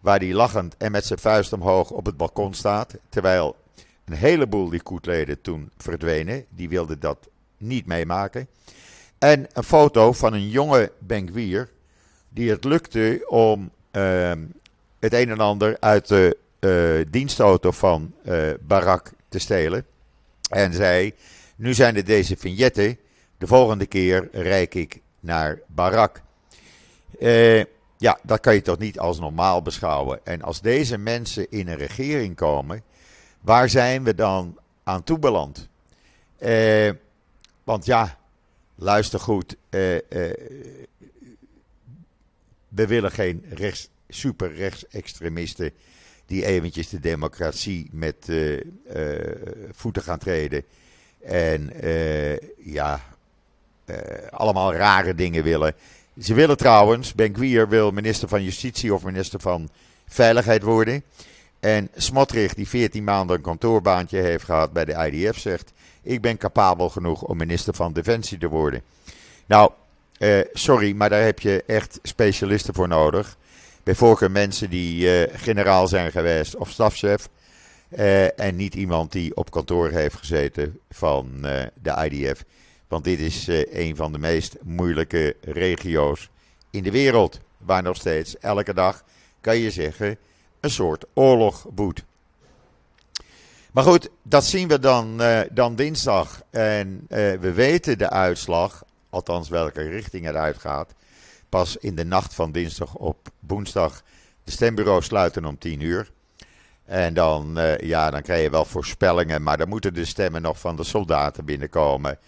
waar 0.00 0.18
hij 0.18 0.32
lachend 0.32 0.76
en 0.76 0.92
met 0.92 1.04
zijn 1.04 1.18
vuist 1.18 1.52
omhoog 1.52 1.90
op 1.90 2.06
het 2.06 2.16
balkon 2.16 2.54
staat, 2.54 2.96
terwijl 3.08 3.56
een 4.04 4.16
heleboel 4.16 4.68
Likud-leden 4.68 5.40
toen 5.40 5.70
verdwenen. 5.76 6.44
Die 6.48 6.68
wilden 6.68 7.00
dat 7.00 7.28
niet 7.56 7.86
meemaken. 7.86 8.48
En 9.18 9.46
een 9.52 9.62
foto 9.62 10.12
van 10.12 10.32
een 10.32 10.48
jonge 10.48 10.92
Benguier 10.98 11.68
die 12.28 12.50
het 12.50 12.64
lukte 12.64 13.24
om 13.28 13.70
uh, 13.92 14.32
het 14.98 15.12
een 15.12 15.30
en 15.30 15.40
ander 15.40 15.76
uit 15.80 16.08
de 16.08 16.36
uh, 16.60 17.06
dienstauto 17.10 17.70
van 17.70 18.12
uh, 18.24 18.50
Barak 18.60 19.12
te 19.28 19.38
stelen. 19.38 19.86
En 20.50 20.72
zei, 20.72 21.14
nu 21.56 21.74
zijn 21.74 21.96
er 21.96 22.04
deze 22.04 22.36
vignetten, 22.36 22.98
de 23.38 23.46
volgende 23.46 23.86
keer 23.86 24.28
rijk 24.32 24.74
ik 24.74 25.00
naar 25.20 25.58
Barak. 25.66 26.22
Uh, 27.20 27.64
ja, 27.96 28.18
dat 28.22 28.40
kan 28.40 28.54
je 28.54 28.62
toch 28.62 28.78
niet 28.78 28.98
als 28.98 29.18
normaal 29.18 29.62
beschouwen. 29.62 30.20
En 30.24 30.42
als 30.42 30.60
deze 30.60 30.98
mensen 30.98 31.50
in 31.50 31.68
een 31.68 31.76
regering 31.76 32.36
komen, 32.36 32.82
waar 33.40 33.68
zijn 33.68 34.04
we 34.04 34.14
dan 34.14 34.58
aan 34.84 35.02
toebeland? 35.02 35.68
Uh, 36.38 36.90
want 37.64 37.84
ja, 37.84 38.18
luister 38.76 39.20
goed, 39.20 39.56
uh, 39.70 39.94
uh, 39.94 40.00
we 42.68 42.86
willen 42.86 43.10
geen 43.10 43.44
rechts, 43.48 43.88
super 44.08 44.52
die 46.26 46.44
eventjes 46.44 46.88
de 46.88 47.00
democratie 47.00 47.88
met 47.92 48.16
uh, 48.28 48.60
voeten 49.72 50.02
gaan 50.02 50.18
treden. 50.18 50.62
En 51.24 51.70
ja, 52.58 53.00
allemaal 54.30 54.74
rare 54.74 55.14
dingen 55.14 55.42
willen. 55.42 55.74
Ze 56.20 56.34
willen 56.34 56.56
trouwens, 56.56 57.14
Ben 57.14 57.68
wil 57.68 57.90
minister 57.90 58.28
van 58.28 58.42
Justitie 58.42 58.94
of 58.94 59.04
minister 59.04 59.40
van 59.40 59.68
Veiligheid 60.06 60.62
worden. 60.62 61.02
En 61.60 61.88
Smotrich, 61.94 62.54
die 62.54 62.68
14 62.68 63.04
maanden 63.04 63.36
een 63.36 63.42
kantoorbaantje 63.42 64.18
heeft 64.18 64.44
gehad 64.44 64.72
bij 64.72 64.84
de 64.84 65.10
IDF, 65.10 65.38
zegt: 65.38 65.72
Ik 66.06 66.20
ben 66.20 66.36
capabel 66.36 66.88
genoeg 66.88 67.22
om 67.22 67.36
minister 67.36 67.74
van 67.74 67.92
Defensie 67.92 68.38
te 68.38 68.48
worden. 68.48 68.82
Nou, 69.46 69.70
eh, 70.18 70.40
sorry, 70.52 70.92
maar 70.92 71.10
daar 71.10 71.22
heb 71.22 71.40
je 71.40 71.64
echt 71.66 71.98
specialisten 72.02 72.74
voor 72.74 72.88
nodig. 72.88 73.36
Bijvoorbeeld 73.82 74.32
mensen 74.32 74.70
die 74.70 75.10
eh, 75.10 75.38
generaal 75.40 75.88
zijn 75.88 76.10
geweest 76.10 76.56
of 76.56 76.70
stafchef. 76.70 77.28
Eh, 77.88 78.40
en 78.40 78.56
niet 78.56 78.74
iemand 78.74 79.12
die 79.12 79.36
op 79.36 79.50
kantoor 79.50 79.90
heeft 79.90 80.16
gezeten 80.16 80.78
van 80.90 81.28
de 81.82 82.08
IDF. 82.10 82.44
Want 82.88 83.04
dit 83.04 83.20
is 83.20 83.46
een 83.70 83.96
van 83.96 84.12
de 84.12 84.18
meest 84.18 84.56
moeilijke 84.62 85.36
regio's 85.40 86.30
in 86.70 86.82
de 86.82 86.90
wereld. 86.90 87.40
Waar 87.58 87.82
nog 87.82 87.96
steeds 87.96 88.38
elke 88.38 88.74
dag, 88.74 89.04
kan 89.40 89.58
je 89.58 89.70
zeggen, 89.70 90.18
een 90.60 90.70
soort 90.70 91.04
oorlog 91.14 91.66
woedt. 91.74 92.04
Maar 93.76 93.84
goed, 93.84 94.08
dat 94.22 94.44
zien 94.44 94.68
we 94.68 94.78
dan, 94.78 95.22
dan 95.52 95.74
dinsdag. 95.74 96.42
En 96.50 97.06
we 97.40 97.52
weten 97.54 97.98
de 97.98 98.10
uitslag, 98.10 98.84
althans 99.10 99.48
welke 99.48 99.82
richting 99.82 100.24
het 100.24 100.34
uitgaat. 100.34 100.94
Pas 101.48 101.76
in 101.76 101.94
de 101.94 102.04
nacht 102.04 102.34
van 102.34 102.52
dinsdag 102.52 102.94
op 102.94 103.28
woensdag. 103.46 104.02
De 104.44 104.50
stembureaus 104.50 105.04
sluiten 105.04 105.44
om 105.44 105.58
10 105.58 105.80
uur. 105.80 106.10
En 106.84 107.14
dan, 107.14 107.58
uh, 107.58 107.78
ja, 107.78 108.10
dan 108.10 108.22
krijg 108.22 108.42
je 108.42 108.50
wel 108.50 108.64
voorspellingen, 108.64 109.42
maar 109.42 109.56
dan 109.56 109.68
moeten 109.68 109.94
de 109.94 110.04
stemmen 110.04 110.42
nog 110.42 110.58
van 110.58 110.76
de 110.76 110.84
soldaten 110.84 111.44
binnenkomen. 111.44 112.18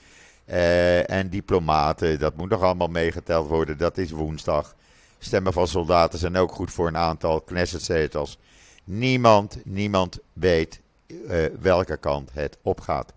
En 1.07 1.31
diplomaten, 1.31 2.19
dat 2.19 2.37
moet 2.37 2.51
nog 2.51 2.63
allemaal 2.63 2.89
meegeteld 2.89 3.49
worden. 3.49 3.79
Dat 3.79 3.99
is 3.99 4.11
woensdag. 4.11 4.75
Stemmen 5.19 5.53
van 5.53 5.69
soldaten 5.69 6.19
zijn 6.19 6.37
ook 6.37 6.53
goed 6.53 6.73
voor 6.73 6.87
een 6.87 6.97
aantal 6.97 7.41
Knessetzetels. 7.41 8.39
Niemand, 8.85 9.59
niemand 9.65 10.19
weet 10.33 10.81
uh, 11.09 11.45
welke 11.61 11.97
kant 11.97 12.31
het 12.33 12.59
opgaat. 12.63 13.13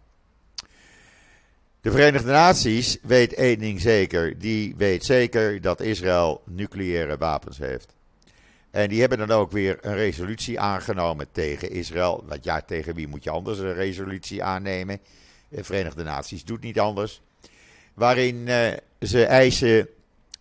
De 1.81 1.91
Verenigde 1.91 2.31
Naties 2.31 2.97
weet 3.01 3.33
één 3.33 3.59
ding 3.59 3.81
zeker. 3.81 4.39
Die 4.39 4.75
weet 4.77 5.05
zeker 5.05 5.61
dat 5.61 5.81
Israël 5.81 6.41
nucleaire 6.45 7.17
wapens 7.17 7.57
heeft. 7.57 7.95
En 8.71 8.89
die 8.89 8.99
hebben 8.99 9.17
dan 9.17 9.31
ook 9.31 9.51
weer 9.51 9.77
een 9.81 9.95
resolutie 9.95 10.59
aangenomen 10.59 11.27
tegen 11.31 11.71
Israël. 11.71 12.23
Want 12.27 12.43
ja, 12.43 12.61
tegen 12.61 12.95
wie 12.95 13.07
moet 13.07 13.23
je 13.23 13.29
anders 13.29 13.59
een 13.59 13.73
resolutie 13.73 14.43
aannemen? 14.43 14.99
De 15.49 15.63
Verenigde 15.63 16.03
Naties 16.03 16.45
doet 16.45 16.61
niet 16.61 16.79
anders. 16.79 17.21
Waarin 17.93 18.35
uh, 18.35 18.67
ze 18.99 19.25
eisen 19.25 19.87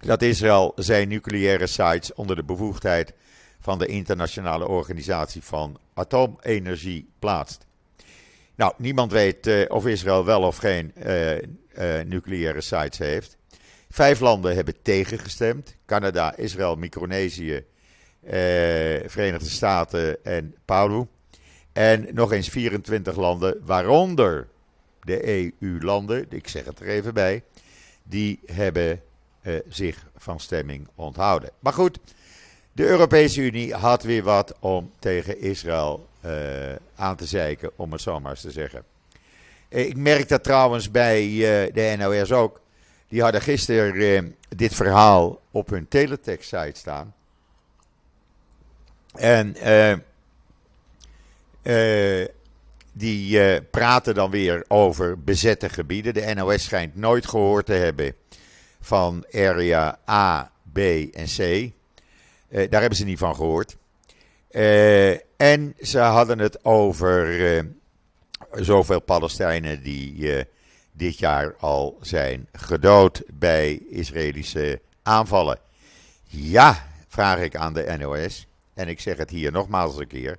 dat 0.01 0.23
Israël 0.23 0.73
zijn 0.77 1.09
nucleaire 1.09 1.67
sites 1.67 2.15
onder 2.15 2.37
de 2.37 2.45
bevoegdheid 2.45 3.13
van 3.61 3.79
de 3.79 3.87
Internationale 3.87 4.69
Organisatie 4.69 5.43
van 5.43 5.79
Atoomenergie 5.95 7.09
plaatst. 7.19 7.67
Nou, 8.55 8.73
niemand 8.77 9.13
weet 9.13 9.47
uh, 9.47 9.65
of 9.69 9.87
Israël 9.87 10.25
wel 10.25 10.43
of 10.43 10.57
geen 10.57 10.93
uh, 11.07 11.37
nucleaire 12.05 12.61
sites 12.61 12.99
heeft. 12.99 13.37
Vijf 13.91 14.21
landen 14.21 14.55
hebben 14.55 14.83
tegengestemd: 14.83 15.77
Canada, 15.87 16.37
Israël, 16.37 16.77
Micronesië, 16.77 17.65
eh, 18.21 18.33
Verenigde 19.07 19.49
Staten 19.49 20.25
en 20.25 20.55
Paulu. 20.65 21.07
En 21.73 22.09
nog 22.13 22.33
eens 22.33 22.49
24 22.49 23.17
landen, 23.17 23.61
waaronder 23.65 24.49
de 25.03 25.29
EU-landen, 25.61 26.27
ik 26.29 26.49
zeg 26.49 26.65
het 26.65 26.81
er 26.81 26.87
even 26.87 27.15
bij, 27.15 27.43
die 28.03 28.41
hebben 28.47 29.03
eh, 29.41 29.55
zich 29.69 30.07
van 30.17 30.41
stemming 30.41 30.89
onthouden. 30.95 31.51
Maar 31.59 31.73
goed, 31.73 31.99
de 32.73 32.87
Europese 32.87 33.41
Unie 33.41 33.75
had 33.75 34.03
weer 34.03 34.23
wat 34.23 34.55
om 34.61 34.91
tegen 34.99 35.41
Israël 35.41 36.09
uh, 36.25 36.33
aan 36.97 37.17
te 37.17 37.27
zeiken, 37.27 37.71
om 37.77 37.93
het 37.93 38.01
zo 38.01 38.21
maar 38.21 38.31
eens 38.31 38.41
te 38.41 38.51
zeggen. 38.51 38.85
Ik 39.69 39.97
merk 39.97 40.29
dat 40.29 40.45
trouwens 40.45 40.91
bij 40.91 41.27
uh, 41.27 41.75
de 41.75 41.95
NOS 41.99 42.33
ook. 42.33 42.61
Die 43.09 43.23
hadden 43.23 43.41
gisteren 43.43 44.37
dit 44.49 44.75
verhaal 44.75 45.41
op 45.51 45.71
hun 45.71 45.89
teletext-site 45.89 46.79
staan. 46.79 47.15
En 49.15 49.57
die 52.93 53.61
praten 53.63 54.15
dan 54.15 54.31
weer 54.31 54.65
over 54.69 55.23
bezette 55.23 55.69
gebieden. 55.69 56.15
De 56.15 56.35
NOS 56.35 56.65
schijnt 56.65 56.97
nooit 56.97 57.27
gehoord 57.27 57.67
te 57.67 57.73
hebben 57.73 58.15
van 58.81 59.25
area 59.33 59.99
A, 60.09 60.51
B 60.73 60.79
en 60.79 61.27
C. 61.37 61.71
daar 62.51 62.81
hebben 62.81 62.99
ze 62.99 63.05
niet 63.05 63.19
van 63.19 63.35
gehoord. 63.35 63.77
en 65.37 65.75
ze 65.81 65.99
hadden 65.99 66.39
het 66.39 66.65
over 66.65 67.67
zoveel 68.53 69.01
Palestijnen 69.01 69.83
die 69.83 70.47
dit 70.93 71.19
jaar 71.19 71.55
al 71.59 71.99
zijn 72.01 72.49
gedood 72.53 73.23
bij 73.33 73.83
Israëlische 73.89 74.81
aanvallen. 75.03 75.59
Ja, 76.25 76.87
vraag 77.09 77.39
ik 77.39 77.57
aan 77.57 77.73
de 77.73 77.97
NOS 77.99 78.47
en 78.75 78.89
ik 78.89 79.01
zeg 79.01 79.17
het 79.17 79.31
hier 79.31 79.53
nogmaals 79.53 79.97
een 79.99 80.07
keer. 80.07 80.39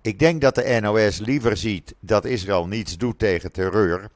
Ik 0.00 0.18
denk 0.18 0.40
dat 0.40 0.54
de 0.54 0.78
NOS 0.80 1.18
liever 1.18 1.56
ziet 1.56 1.94
dat 2.00 2.24
Israël 2.24 2.66
niets 2.66 2.96
doet 2.96 3.18
tegen 3.18 3.52
terreur. 3.52 4.08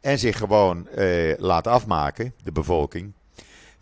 En 0.00 0.18
zich 0.18 0.36
gewoon 0.36 0.88
eh, 0.88 1.38
laat 1.38 1.66
afmaken, 1.66 2.34
de 2.44 2.52
bevolking. 2.52 3.12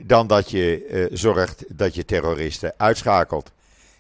Dan 0.02 0.26
dat 0.26 0.50
je 0.50 0.84
eh, 0.84 1.06
zorgt 1.16 1.64
dat 1.68 1.94
je 1.94 2.04
terroristen 2.04 2.74
uitschakelt. 2.76 3.52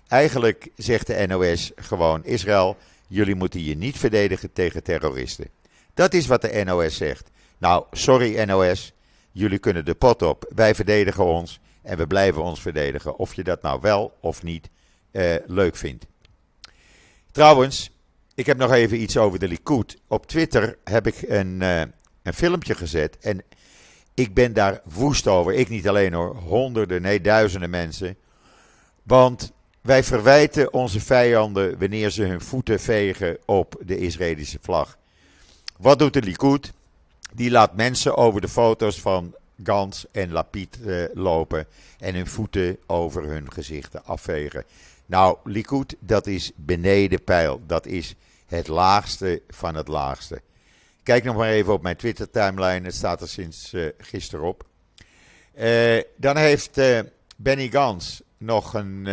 Eigenlijk 0.08 0.68
zegt 0.76 1.06
de 1.06 1.26
NOS 1.26 1.72
gewoon: 1.76 2.24
Israël, 2.24 2.76
jullie 3.06 3.34
moeten 3.34 3.64
je 3.64 3.76
niet 3.76 3.98
verdedigen 3.98 4.52
tegen 4.52 4.82
terroristen. 4.82 5.48
Dat 5.94 6.14
is 6.14 6.26
wat 6.26 6.42
de 6.42 6.62
NOS 6.64 6.96
zegt. 6.96 7.30
Nou, 7.58 7.84
sorry 7.92 8.42
NOS, 8.42 8.92
jullie 9.32 9.58
kunnen 9.58 9.84
de 9.84 9.94
pot 9.94 10.22
op. 10.22 10.52
Wij 10.54 10.74
verdedigen 10.74 11.24
ons 11.24 11.60
en 11.82 11.96
we 11.96 12.06
blijven 12.06 12.42
ons 12.42 12.60
verdedigen. 12.60 13.18
Of 13.18 13.34
je 13.34 13.44
dat 13.44 13.62
nou 13.62 13.80
wel 13.80 14.16
of 14.20 14.42
niet 14.42 14.68
uh, 15.12 15.34
leuk 15.46 15.76
vindt. 15.76 16.06
Trouwens, 17.32 17.90
ik 18.34 18.46
heb 18.46 18.56
nog 18.56 18.72
even 18.72 19.00
iets 19.00 19.16
over 19.16 19.38
de 19.38 19.48
Likud. 19.48 19.98
Op 20.06 20.26
Twitter 20.26 20.78
heb 20.84 21.06
ik 21.06 21.22
een, 21.22 21.60
uh, 21.60 21.80
een 22.22 22.34
filmpje 22.34 22.74
gezet 22.74 23.18
en 23.18 23.42
ik 24.18 24.34
ben 24.34 24.52
daar 24.52 24.80
woest 24.84 25.26
over. 25.26 25.54
Ik 25.54 25.68
niet 25.68 25.88
alleen 25.88 26.12
hoor, 26.12 26.36
honderden, 26.36 27.02
nee 27.02 27.20
duizenden 27.20 27.70
mensen. 27.70 28.16
Want 29.02 29.52
wij 29.80 30.04
verwijten 30.04 30.72
onze 30.72 31.00
vijanden 31.00 31.78
wanneer 31.78 32.10
ze 32.10 32.22
hun 32.22 32.40
voeten 32.40 32.80
vegen 32.80 33.38
op 33.44 33.82
de 33.84 33.98
Israëlische 33.98 34.58
vlag. 34.62 34.96
Wat 35.76 35.98
doet 35.98 36.12
de 36.12 36.22
Likud? 36.22 36.72
Die 37.32 37.50
laat 37.50 37.76
mensen 37.76 38.16
over 38.16 38.40
de 38.40 38.48
foto's 38.48 39.00
van 39.00 39.34
Gans 39.62 40.06
en 40.12 40.32
Lapid 40.32 40.78
uh, 40.84 41.04
lopen 41.14 41.66
en 41.98 42.14
hun 42.14 42.26
voeten 42.26 42.78
over 42.86 43.24
hun 43.24 43.52
gezichten 43.52 44.04
afvegen. 44.04 44.64
Nou, 45.06 45.36
Likud, 45.44 45.96
dat 45.98 46.26
is 46.26 46.52
beneden 46.56 47.24
pijl. 47.24 47.60
Dat 47.66 47.86
is 47.86 48.14
het 48.46 48.68
laagste 48.68 49.42
van 49.48 49.74
het 49.74 49.88
laagste. 49.88 50.40
Kijk 51.08 51.24
nog 51.24 51.36
maar 51.36 51.48
even 51.48 51.72
op 51.72 51.82
mijn 51.82 51.96
Twitter-timeline. 51.96 52.86
Het 52.86 52.94
staat 52.94 53.20
er 53.20 53.28
sinds 53.28 53.72
uh, 53.72 53.88
gisteren 53.98 54.44
op. 54.46 54.64
Uh, 55.58 56.00
dan 56.16 56.36
heeft 56.36 56.78
uh, 56.78 57.00
Benny 57.36 57.68
Gans 57.68 58.22
nog 58.36 58.74
een 58.74 59.08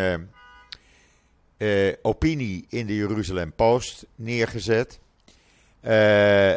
opinie 2.01 2.65
in 2.69 2.85
de 2.85 2.95
Jeruzalem 2.95 3.53
Post 3.53 4.05
neergezet. 4.15 4.99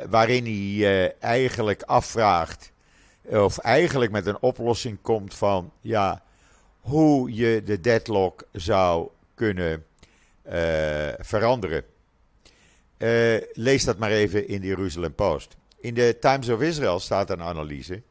waarin 0.08 0.44
hij 0.44 1.14
eigenlijk 1.18 1.82
afvraagt, 1.82 2.72
of 3.22 3.58
eigenlijk 3.58 4.10
met 4.10 4.26
een 4.26 4.42
oplossing 4.42 4.98
komt 5.02 5.34
van, 5.34 5.72
ja, 5.80 6.22
hoe 6.80 7.34
je 7.34 7.62
de 7.64 7.80
deadlock 7.80 8.44
zou 8.52 9.08
kunnen 9.34 9.84
veranderen. 11.18 11.84
Uh, 12.98 13.36
lees 13.52 13.84
dat 13.84 13.98
maar 13.98 14.10
even 14.10 14.48
in 14.48 14.60
de 14.60 14.66
Jeruzalem 14.66 15.14
Post. 15.14 15.56
In 15.80 15.94
de 15.94 16.16
Times 16.20 16.48
of 16.48 16.60
Israel 16.60 17.00
staat 17.00 17.30
een 17.30 17.42
analyse. 17.42 18.02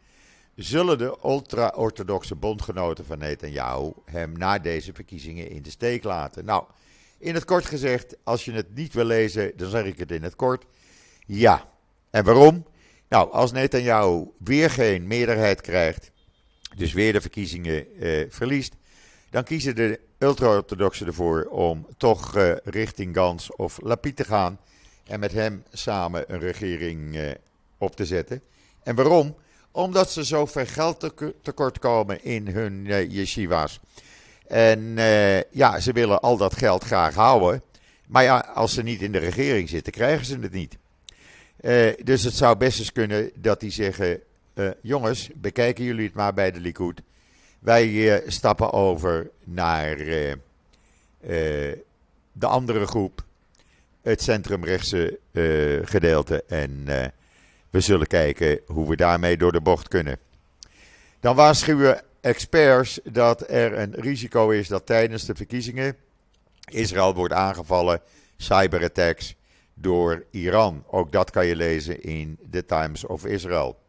Zullen 0.55 0.97
de 0.97 1.17
ultra-orthodoxe 1.23 2.35
bondgenoten 2.35 3.05
van 3.05 3.17
Netanyahu 3.17 3.91
hem 4.05 4.37
na 4.37 4.59
deze 4.59 4.93
verkiezingen 4.93 5.49
in 5.49 5.61
de 5.61 5.69
steek 5.69 6.03
laten? 6.03 6.45
Nou, 6.45 6.63
in 7.17 7.33
het 7.33 7.45
kort 7.45 7.65
gezegd, 7.65 8.15
als 8.23 8.45
je 8.45 8.51
het 8.51 8.75
niet 8.75 8.93
wil 8.93 9.05
lezen, 9.05 9.51
dan 9.55 9.69
zeg 9.69 9.85
ik 9.85 9.99
het 9.99 10.11
in 10.11 10.23
het 10.23 10.35
kort. 10.35 10.65
Ja. 11.25 11.69
En 12.09 12.23
waarom? 12.23 12.65
Nou, 13.09 13.31
als 13.31 13.51
Netanyahu 13.51 14.25
weer 14.37 14.69
geen 14.69 15.07
meerderheid 15.07 15.61
krijgt, 15.61 16.11
dus 16.75 16.93
weer 16.93 17.13
de 17.13 17.21
verkiezingen 17.21 18.03
uh, 18.03 18.25
verliest, 18.29 18.73
dan 19.29 19.43
kiezen 19.43 19.75
de 19.75 19.99
ultra-orthodoxen 20.17 21.07
ervoor 21.07 21.43
om 21.43 21.87
toch 21.97 22.37
uh, 22.37 22.55
richting 22.63 23.15
Gans 23.15 23.55
of 23.55 23.79
Lapid 23.81 24.15
te 24.15 24.23
gaan 24.23 24.59
en 25.07 25.19
met 25.19 25.31
hem 25.31 25.63
samen 25.71 26.33
een 26.33 26.39
regering 26.39 27.15
uh, 27.15 27.31
op 27.77 27.95
te 27.95 28.05
zetten. 28.05 28.41
En 28.83 28.95
waarom? 28.95 29.35
Omdat 29.71 30.11
ze 30.11 30.23
zoveel 30.23 30.65
geld 30.65 31.13
tekort 31.41 31.79
komen 31.79 32.23
in 32.23 32.47
hun 32.47 32.85
uh, 32.85 33.11
yeshiva's. 33.11 33.79
En 34.47 34.95
ja, 35.51 35.79
ze 35.79 35.91
willen 35.91 36.19
al 36.19 36.37
dat 36.37 36.57
geld 36.57 36.83
graag 36.83 37.15
houden. 37.15 37.61
Maar 38.07 38.23
ja, 38.23 38.39
als 38.53 38.73
ze 38.73 38.83
niet 38.83 39.01
in 39.01 39.11
de 39.11 39.17
regering 39.17 39.69
zitten, 39.69 39.93
krijgen 39.93 40.25
ze 40.25 40.39
het 40.39 40.51
niet. 40.51 40.77
dus 42.03 42.23
het 42.23 42.33
zou 42.33 42.57
best 42.57 42.79
eens 42.79 42.91
kunnen 42.91 43.31
dat 43.35 43.59
die 43.59 43.71
zeggen: 43.71 44.19
jongens, 44.81 45.29
bekijken 45.35 45.83
jullie 45.83 46.05
het 46.05 46.13
maar 46.13 46.33
bij 46.33 46.51
de 46.51 46.59
Likud. 46.59 47.01
Wij 47.59 48.23
stappen 48.27 48.73
over 48.73 49.29
naar 49.43 49.97
de 52.31 52.47
andere 52.47 52.87
groep 52.87 53.26
het 54.07 54.21
centrumrechtse 54.21 55.19
uh, 55.31 55.79
gedeelte. 55.85 56.43
En 56.47 56.85
uh, 56.87 57.05
we 57.69 57.79
zullen 57.79 58.07
kijken 58.07 58.59
hoe 58.65 58.89
we 58.89 58.95
daarmee 58.95 59.37
door 59.37 59.51
de 59.51 59.61
bocht 59.61 59.87
kunnen. 59.87 60.17
Dan 61.19 61.35
waarschuwen 61.35 62.01
experts 62.21 62.99
dat 63.03 63.49
er 63.49 63.77
een 63.77 63.93
risico 63.93 64.49
is 64.49 64.67
dat 64.67 64.85
tijdens 64.85 65.25
de 65.25 65.35
verkiezingen 65.35 65.95
Israël 66.65 67.13
wordt 67.13 67.33
aangevallen, 67.33 68.01
cyberattacks 68.37 69.35
door 69.73 70.25
Iran. 70.31 70.83
Ook 70.87 71.11
dat 71.11 71.31
kan 71.31 71.45
je 71.45 71.55
lezen 71.55 72.01
in 72.01 72.37
The 72.51 72.65
Times 72.65 73.05
of 73.05 73.25
Israel. 73.25 73.79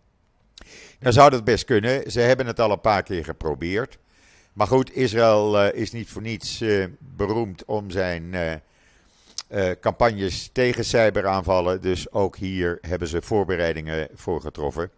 Nou 1.00 1.12
zou 1.12 1.30
dat 1.30 1.44
best 1.44 1.64
kunnen. 1.64 2.10
Ze 2.10 2.20
hebben 2.20 2.46
het 2.46 2.60
al 2.60 2.70
een 2.70 2.80
paar 2.80 3.02
keer 3.02 3.24
geprobeerd. 3.24 3.98
Maar 4.52 4.66
goed, 4.66 4.96
Israël 4.96 5.66
uh, 5.66 5.72
is 5.72 5.92
niet 5.92 6.08
voor 6.08 6.22
niets 6.22 6.64
beroemd 6.98 7.64
om 7.64 7.90
zijn 7.90 8.34
uh, 9.48 9.70
campagnes 9.80 10.50
tegen 10.52 10.84
cyberaanvallen. 10.84 11.80
Dus 11.80 12.12
ook 12.12 12.36
hier 12.36 12.78
hebben 12.80 13.08
ze 13.08 13.22
voorbereidingen 13.22 14.08
voor 14.14 14.40
getroffen. 14.40 14.90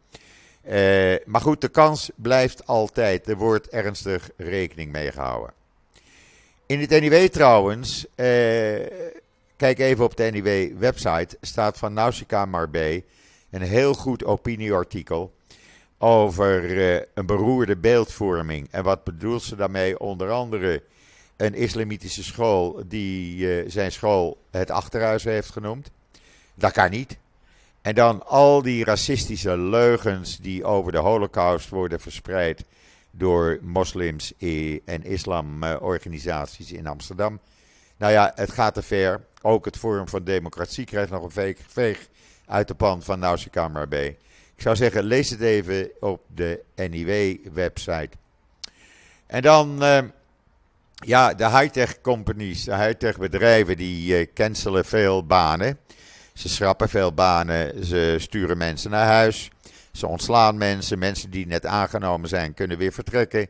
maar 1.24 1.40
goed, 1.40 1.60
de 1.60 1.68
kans 1.68 2.10
blijft 2.14 2.66
altijd. 2.66 3.28
Er 3.28 3.36
wordt 3.36 3.68
ernstig 3.68 4.30
rekening 4.36 4.92
mee 4.92 5.12
gehouden. 5.12 5.52
In 6.66 6.80
het 6.80 6.90
NIW 6.90 7.26
trouwens, 7.28 8.06
kijk 9.56 9.78
even 9.78 10.04
op 10.04 10.16
de 10.16 10.30
NIW-website, 10.32 11.36
staat 11.40 11.78
van 11.78 11.92
Nausicaa 11.92 12.44
Marbé 12.44 13.02
een 13.50 13.62
heel 13.62 13.94
goed 13.94 14.24
opinieartikel 14.24 15.32
over 15.98 16.78
een 17.14 17.26
beroerde 17.26 17.76
beeldvorming. 17.76 18.68
En 18.70 18.84
wat 18.84 19.04
bedoelt 19.04 19.42
ze 19.42 19.56
daarmee? 19.56 19.98
Onder 19.98 20.30
andere 20.30 20.82
een 21.40 21.54
islamitische 21.54 22.24
school 22.24 22.82
die 22.86 23.36
uh, 23.36 23.70
zijn 23.70 23.92
school 23.92 24.38
het 24.50 24.70
achterhuis 24.70 25.24
heeft 25.24 25.50
genoemd. 25.50 25.90
Dat 26.54 26.72
kan 26.72 26.90
niet. 26.90 27.18
En 27.82 27.94
dan 27.94 28.26
al 28.26 28.62
die 28.62 28.84
racistische 28.84 29.56
leugens 29.56 30.38
die 30.38 30.64
over 30.64 30.92
de 30.92 30.98
holocaust 30.98 31.68
worden 31.68 32.00
verspreid 32.00 32.64
door 33.10 33.58
moslims 33.62 34.32
en 34.84 35.04
islamorganisaties 35.04 36.72
in 36.72 36.86
Amsterdam. 36.86 37.40
Nou 37.96 38.12
ja, 38.12 38.32
het 38.34 38.52
gaat 38.52 38.74
te 38.74 38.82
ver. 38.82 39.20
Ook 39.42 39.64
het 39.64 39.76
Forum 39.76 40.08
van 40.08 40.24
Democratie 40.24 40.84
krijgt 40.84 41.10
nog 41.10 41.36
een 41.36 41.56
veeg 41.68 42.08
uit 42.46 42.68
de 42.68 42.74
pan 42.74 43.02
van 43.02 43.18
Nausicaa 43.18 43.86
B. 43.86 43.94
Ik 43.94 44.16
zou 44.66 44.76
zeggen, 44.76 45.04
lees 45.04 45.30
het 45.30 45.40
even 45.40 45.90
op 46.00 46.22
de 46.34 46.62
NIW-website. 46.74 48.10
En 49.26 49.42
dan, 49.42 49.82
uh, 49.82 49.98
ja, 51.00 51.34
de 51.34 51.48
high-tech 51.48 52.00
companies, 52.00 52.64
de 52.64 52.76
high-tech 52.76 53.18
bedrijven, 53.18 53.76
die 53.76 54.20
uh, 54.20 54.26
cancelen 54.34 54.84
veel 54.84 55.26
banen. 55.26 55.78
Ze 56.34 56.48
schrappen 56.48 56.88
veel 56.88 57.12
banen, 57.12 57.84
ze 57.84 58.16
sturen 58.18 58.58
mensen 58.58 58.90
naar 58.90 59.06
huis. 59.06 59.50
Ze 59.92 60.06
ontslaan 60.06 60.58
mensen, 60.58 60.98
mensen 60.98 61.30
die 61.30 61.46
net 61.46 61.66
aangenomen 61.66 62.28
zijn, 62.28 62.54
kunnen 62.54 62.78
weer 62.78 62.92
vertrekken. 62.92 63.48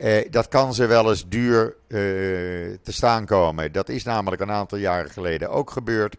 Uh, 0.00 0.30
dat 0.30 0.48
kan 0.48 0.74
ze 0.74 0.86
wel 0.86 1.08
eens 1.08 1.28
duur 1.28 1.76
te 1.88 2.92
staan 2.92 3.26
komen. 3.26 3.72
Dat 3.72 3.88
is 3.88 4.04
namelijk 4.04 4.42
een 4.42 4.50
aantal 4.50 4.78
jaren 4.78 5.10
geleden 5.10 5.50
ook 5.50 5.70
gebeurd. 5.70 6.16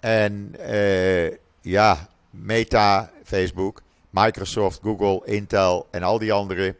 En 0.00 0.54
ja, 1.60 2.08
Meta, 2.30 3.10
Facebook, 3.24 3.82
Microsoft, 4.10 4.80
Google, 4.82 5.22
Intel 5.24 5.86
en 5.90 6.02
al 6.02 6.18
die 6.18 6.32
anderen, 6.32 6.76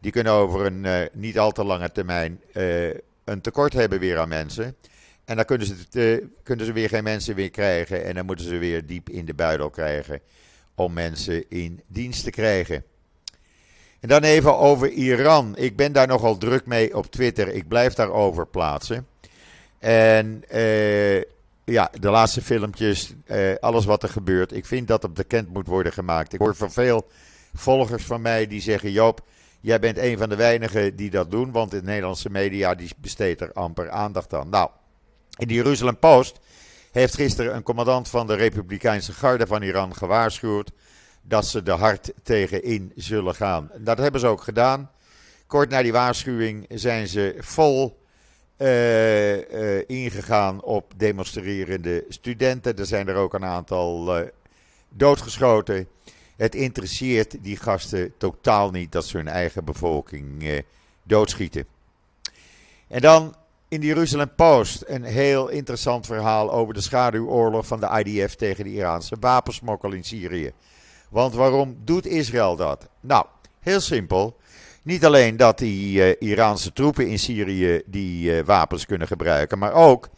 die 0.00 0.12
kunnen 0.12 0.32
over 0.32 0.66
een 0.66 0.84
uh, 0.84 1.00
niet 1.12 1.38
al 1.38 1.52
te 1.52 1.64
lange 1.64 1.92
termijn 1.92 2.40
uh, 2.54 2.88
een 3.24 3.40
tekort 3.40 3.72
hebben 3.72 3.98
weer 3.98 4.18
aan 4.18 4.28
mensen. 4.28 4.76
En 5.24 5.36
dan 5.36 5.44
kunnen 5.44 5.66
ze, 5.66 5.74
uh, 5.92 6.26
kunnen 6.42 6.66
ze 6.66 6.72
weer 6.72 6.88
geen 6.88 7.04
mensen 7.04 7.34
weer 7.34 7.50
krijgen 7.50 8.04
en 8.04 8.14
dan 8.14 8.26
moeten 8.26 8.44
ze 8.44 8.58
weer 8.58 8.86
diep 8.86 9.08
in 9.08 9.24
de 9.24 9.34
buidel 9.34 9.70
krijgen 9.70 10.20
om 10.74 10.92
mensen 10.92 11.44
in 11.48 11.80
dienst 11.86 12.24
te 12.24 12.30
krijgen. 12.30 12.84
En 14.00 14.08
dan 14.08 14.22
even 14.22 14.58
over 14.58 14.90
Iran. 14.90 15.56
Ik 15.56 15.76
ben 15.76 15.92
daar 15.92 16.06
nogal 16.06 16.38
druk 16.38 16.66
mee 16.66 16.96
op 16.96 17.06
Twitter. 17.06 17.48
Ik 17.48 17.68
blijf 17.68 17.94
daarover 17.94 18.46
plaatsen. 18.46 19.06
En 19.78 20.44
ja, 21.70 21.90
de 22.00 22.10
laatste 22.10 22.42
filmpjes, 22.42 23.14
eh, 23.26 23.54
alles 23.60 23.84
wat 23.84 24.02
er 24.02 24.08
gebeurt. 24.08 24.52
Ik 24.52 24.66
vind 24.66 24.88
dat 24.88 25.02
het 25.02 25.14
bekend 25.14 25.52
moet 25.52 25.66
worden 25.66 25.92
gemaakt. 25.92 26.32
Ik 26.32 26.38
hoor 26.38 26.54
van 26.56 26.72
veel 26.72 27.06
volgers 27.54 28.04
van 28.04 28.20
mij 28.20 28.46
die 28.46 28.60
zeggen: 28.60 28.90
Joop, 28.90 29.24
jij 29.60 29.78
bent 29.78 29.98
een 29.98 30.18
van 30.18 30.28
de 30.28 30.36
weinigen 30.36 30.96
die 30.96 31.10
dat 31.10 31.30
doen, 31.30 31.52
want 31.52 31.70
de 31.70 31.82
Nederlandse 31.82 32.30
media 32.30 32.74
die 32.74 32.90
besteedt 32.96 33.40
er 33.40 33.52
amper 33.52 33.90
aandacht 33.90 34.34
aan. 34.34 34.48
Nou, 34.48 34.70
in 35.38 35.48
de 35.48 35.54
Jeruzalem 35.54 35.98
Post 35.98 36.40
heeft 36.92 37.14
gisteren 37.14 37.54
een 37.54 37.62
commandant 37.62 38.08
van 38.08 38.26
de 38.26 38.34
Republikeinse 38.34 39.12
Garde 39.12 39.46
van 39.46 39.62
Iran 39.62 39.94
gewaarschuwd 39.96 40.70
dat 41.22 41.46
ze 41.46 41.62
er 41.62 41.78
hard 41.78 42.12
tegen 42.22 42.62
in 42.62 42.92
zullen 42.96 43.34
gaan. 43.34 43.70
Dat 43.78 43.98
hebben 43.98 44.20
ze 44.20 44.26
ook 44.26 44.42
gedaan. 44.42 44.90
Kort 45.46 45.70
na 45.70 45.82
die 45.82 45.92
waarschuwing 45.92 46.66
zijn 46.68 47.08
ze 47.08 47.34
vol 47.38 48.00
uh, 48.58 49.36
uh, 49.36 49.82
ingegaan 49.86 50.62
op 50.62 50.92
demonstrerende 50.96 52.04
studenten. 52.08 52.78
Er 52.78 52.86
zijn 52.86 53.08
er 53.08 53.14
ook 53.14 53.34
een 53.34 53.44
aantal 53.44 54.18
uh, 54.18 54.26
doodgeschoten. 54.88 55.88
Het 56.40 56.54
interesseert 56.54 57.36
die 57.42 57.56
gasten 57.56 58.12
totaal 58.18 58.70
niet 58.70 58.92
dat 58.92 59.04
ze 59.04 59.16
hun 59.16 59.28
eigen 59.28 59.64
bevolking 59.64 60.62
doodschieten. 61.02 61.66
En 62.88 63.00
dan 63.00 63.34
in 63.68 63.80
de 63.80 63.86
Jeruzalem 63.86 64.34
Post 64.34 64.84
een 64.86 65.04
heel 65.04 65.48
interessant 65.48 66.06
verhaal 66.06 66.52
over 66.52 66.74
de 66.74 66.80
schaduwoorlog 66.80 67.66
van 67.66 67.80
de 67.80 68.04
IDF 68.04 68.34
tegen 68.34 68.64
de 68.64 68.72
Iraanse 68.72 69.16
wapensmokkel 69.20 69.92
in 69.92 70.04
Syrië. 70.04 70.52
Want 71.08 71.34
waarom 71.34 71.76
doet 71.84 72.06
Israël 72.06 72.56
dat? 72.56 72.88
Nou, 73.00 73.26
heel 73.60 73.80
simpel. 73.80 74.36
Niet 74.82 75.04
alleen 75.04 75.36
dat 75.36 75.58
die 75.58 76.16
uh, 76.18 76.30
Iraanse 76.30 76.72
troepen 76.72 77.08
in 77.08 77.18
Syrië 77.18 77.82
die 77.86 78.36
uh, 78.36 78.44
wapens 78.44 78.86
kunnen 78.86 79.06
gebruiken, 79.06 79.58
maar 79.58 79.72
ook 79.72 80.08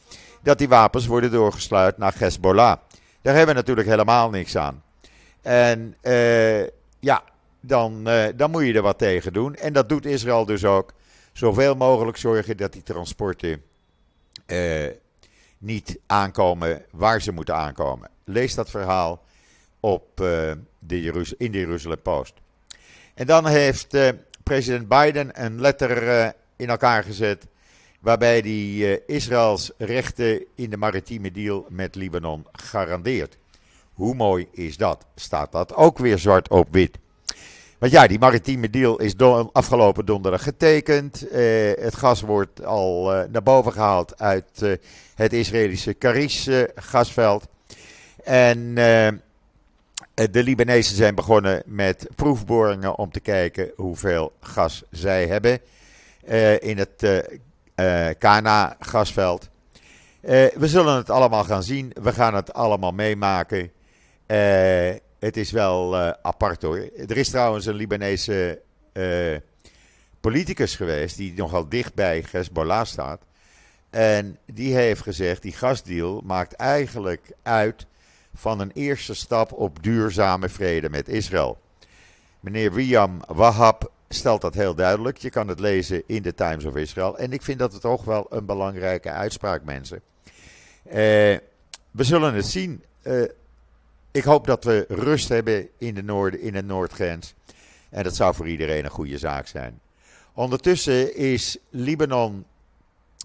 dat 0.42 0.58
die 0.58 0.68
wapens 0.68 1.06
worden 1.06 1.30
doorgesluit 1.30 1.98
naar 1.98 2.14
Hezbollah. 2.18 2.76
Daar 3.22 3.34
hebben 3.34 3.54
we 3.54 3.60
natuurlijk 3.60 3.88
helemaal 3.88 4.30
niks 4.30 4.56
aan. 4.56 4.82
En 5.42 5.96
uh, 6.02 6.66
ja, 7.00 7.22
dan, 7.60 8.04
dan 8.36 8.50
moet 8.50 8.66
je 8.66 8.72
er 8.72 8.82
wat 8.82 8.98
tegen 8.98 9.32
doen. 9.32 9.54
En 9.54 9.72
dat 9.72 9.88
doet 9.88 10.06
Israël 10.06 10.44
dus 10.44 10.64
ook. 10.64 10.92
Zoveel 11.32 11.74
mogelijk 11.74 12.16
zorgen 12.16 12.56
dat 12.56 12.72
die 12.72 12.82
transporten 12.82 13.62
niet 15.58 15.98
aankomen 16.06 16.84
waar 16.90 17.22
ze 17.22 17.32
moeten 17.32 17.54
aankomen. 17.54 18.10
Lees 18.24 18.54
dat 18.54 18.70
verhaal 18.70 19.24
op, 19.80 20.16
de 20.16 21.34
in 21.38 21.52
de 21.52 21.58
Jeruzalem 21.58 22.02
Post. 22.02 22.34
En 23.14 23.26
dan 23.26 23.46
heeft 23.46 23.96
president 24.42 24.88
Biden 24.88 25.44
een 25.44 25.60
letter 25.60 26.24
in 26.56 26.68
elkaar 26.68 27.02
gezet. 27.02 27.46
Waarbij 28.00 28.38
hij 28.38 29.00
Israëls 29.06 29.70
rechten 29.78 30.44
in 30.54 30.70
de 30.70 30.76
maritieme 30.76 31.30
deal 31.30 31.66
met 31.68 31.94
Libanon 31.94 32.46
garandeert. 32.52 33.36
Hoe 34.02 34.14
mooi 34.14 34.48
is 34.52 34.76
dat? 34.76 35.06
Staat 35.14 35.52
dat 35.52 35.74
ook 35.74 35.98
weer 35.98 36.18
zwart 36.18 36.48
op 36.48 36.68
wit? 36.70 36.98
Want 37.78 37.92
ja, 37.92 38.06
die 38.06 38.18
maritieme 38.18 38.70
deal 38.70 38.98
is 38.98 39.14
afgelopen 39.52 40.06
donderdag 40.06 40.42
getekend. 40.42 41.32
Uh, 41.32 41.72
het 41.74 41.94
gas 41.94 42.20
wordt 42.20 42.64
al 42.64 43.04
naar 43.30 43.42
boven 43.42 43.72
gehaald 43.72 44.18
uit 44.18 44.78
het 45.14 45.32
Israëlische 45.32 45.94
Karish 45.94 46.48
gasveld. 46.74 47.46
En 48.24 48.58
eh, 48.76 49.08
de 50.30 50.42
Libanezen 50.42 50.96
zijn 50.96 51.14
begonnen 51.14 51.62
met 51.66 52.08
proefboringen 52.14 52.98
om 52.98 53.10
te 53.10 53.20
kijken 53.20 53.72
hoeveel 53.76 54.32
gas 54.40 54.82
zij 54.90 55.26
hebben 55.26 55.60
in 56.60 56.78
het 56.78 57.24
Kana 58.18 58.76
gasveld. 58.80 59.48
we 60.20 60.52
zullen 60.68 60.96
het 60.96 61.10
allemaal 61.10 61.44
gaan 61.44 61.62
zien. 61.62 61.92
We 62.02 62.12
gaan 62.12 62.34
het 62.34 62.52
allemaal 62.52 62.92
meemaken. 62.92 63.70
Het 65.18 65.36
is 65.36 65.50
wel 65.50 65.96
apart 66.22 66.62
hoor. 66.62 66.76
Er 66.96 67.16
is 67.16 67.30
trouwens 67.30 67.66
een 67.66 67.74
Libanese 67.74 68.60
politicus 70.20 70.76
geweest 70.76 71.16
die 71.16 71.34
nogal 71.34 71.68
dicht 71.68 71.94
bij 71.94 72.24
Hezbollah 72.30 72.84
staat. 72.84 73.22
En 73.90 74.38
die 74.46 74.74
heeft 74.74 75.02
gezegd, 75.02 75.42
die 75.42 75.52
gasdeal 75.52 76.22
maakt 76.24 76.52
eigenlijk 76.52 77.32
uit 77.42 77.86
van 78.34 78.60
een 78.60 78.70
eerste 78.74 79.14
stap 79.14 79.52
op 79.52 79.82
duurzame 79.82 80.48
vrede 80.48 80.90
met 80.90 81.08
Israël. 81.08 81.58
Meneer 82.40 82.72
Wiam 82.72 83.20
Wahab 83.26 83.90
stelt 84.08 84.40
dat 84.40 84.54
heel 84.54 84.74
duidelijk. 84.74 85.16
Je 85.16 85.30
kan 85.30 85.48
het 85.48 85.60
lezen 85.60 86.02
in 86.06 86.22
de 86.22 86.34
Times 86.34 86.64
of 86.64 86.76
Israel. 86.76 87.18
En 87.18 87.32
ik 87.32 87.42
vind 87.42 87.58
dat 87.58 87.72
het 87.72 87.80
toch 87.80 88.04
wel 88.04 88.26
een 88.30 88.46
belangrijke 88.46 89.10
uitspraak, 89.10 89.64
mensen. 89.64 90.02
We 90.82 91.40
zullen 91.92 92.34
het 92.34 92.46
zien. 92.46 92.84
Ik 94.12 94.24
hoop 94.24 94.46
dat 94.46 94.64
we 94.64 94.84
rust 94.88 95.28
hebben 95.28 95.68
in 95.78 95.94
de, 95.94 96.02
noorden, 96.02 96.40
in 96.40 96.66
Noordgrens. 96.66 97.34
En 97.90 98.02
dat 98.02 98.16
zou 98.16 98.34
voor 98.34 98.48
iedereen 98.48 98.84
een 98.84 98.90
goede 98.90 99.18
zaak 99.18 99.46
zijn. 99.46 99.80
Ondertussen 100.34 101.16
is 101.16 101.56
Libanon 101.70 102.44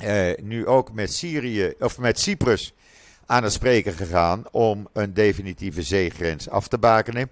uh, 0.04 0.32
nu 0.42 0.68
ook 0.68 0.94
met 0.94 1.14
Syrië, 1.14 1.74
of 1.80 1.98
met 1.98 2.20
Cyprus 2.20 2.74
aan 3.26 3.44
het 3.44 3.54
spreken 3.54 3.94
gegaan 3.94 4.44
om 4.52 4.88
een 4.94 5.14
definitieve 5.14 5.82
zeegrens 5.82 6.50
af 6.50 6.68
te 6.68 6.78
bakenen. 6.78 7.30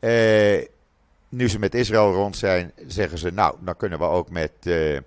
Uh, 0.00 0.64
nu 1.28 1.48
ze 1.48 1.58
met 1.58 1.74
Israël 1.74 2.12
rond 2.12 2.36
zijn, 2.36 2.72
zeggen 2.86 3.18
ze, 3.18 3.30
nou, 3.30 3.56
dan 3.60 3.76
kunnen 3.76 3.98
we 3.98 4.04
ook 4.04 4.30
met 4.30 4.52
uh, 4.62 4.98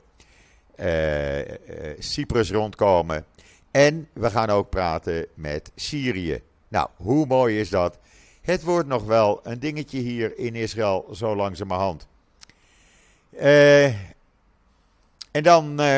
Cyprus 1.99 2.51
rondkomen. 2.51 3.25
En 3.71 4.07
we 4.13 4.29
gaan 4.29 4.49
ook 4.49 4.69
praten 4.69 5.25
met 5.33 5.71
Syrië. 5.75 6.41
Nou, 6.69 6.89
hoe 6.95 7.25
mooi 7.25 7.59
is 7.59 7.69
dat? 7.69 7.97
Het 8.41 8.63
wordt 8.63 8.87
nog 8.87 9.03
wel 9.03 9.39
een 9.43 9.59
dingetje 9.59 9.99
hier 9.99 10.37
in 10.37 10.55
Israël, 10.55 11.09
zo 11.13 11.35
langzamerhand. 11.35 12.07
Uh, 13.31 13.85
en 15.31 15.43
dan 15.43 15.81
uh, 15.81 15.97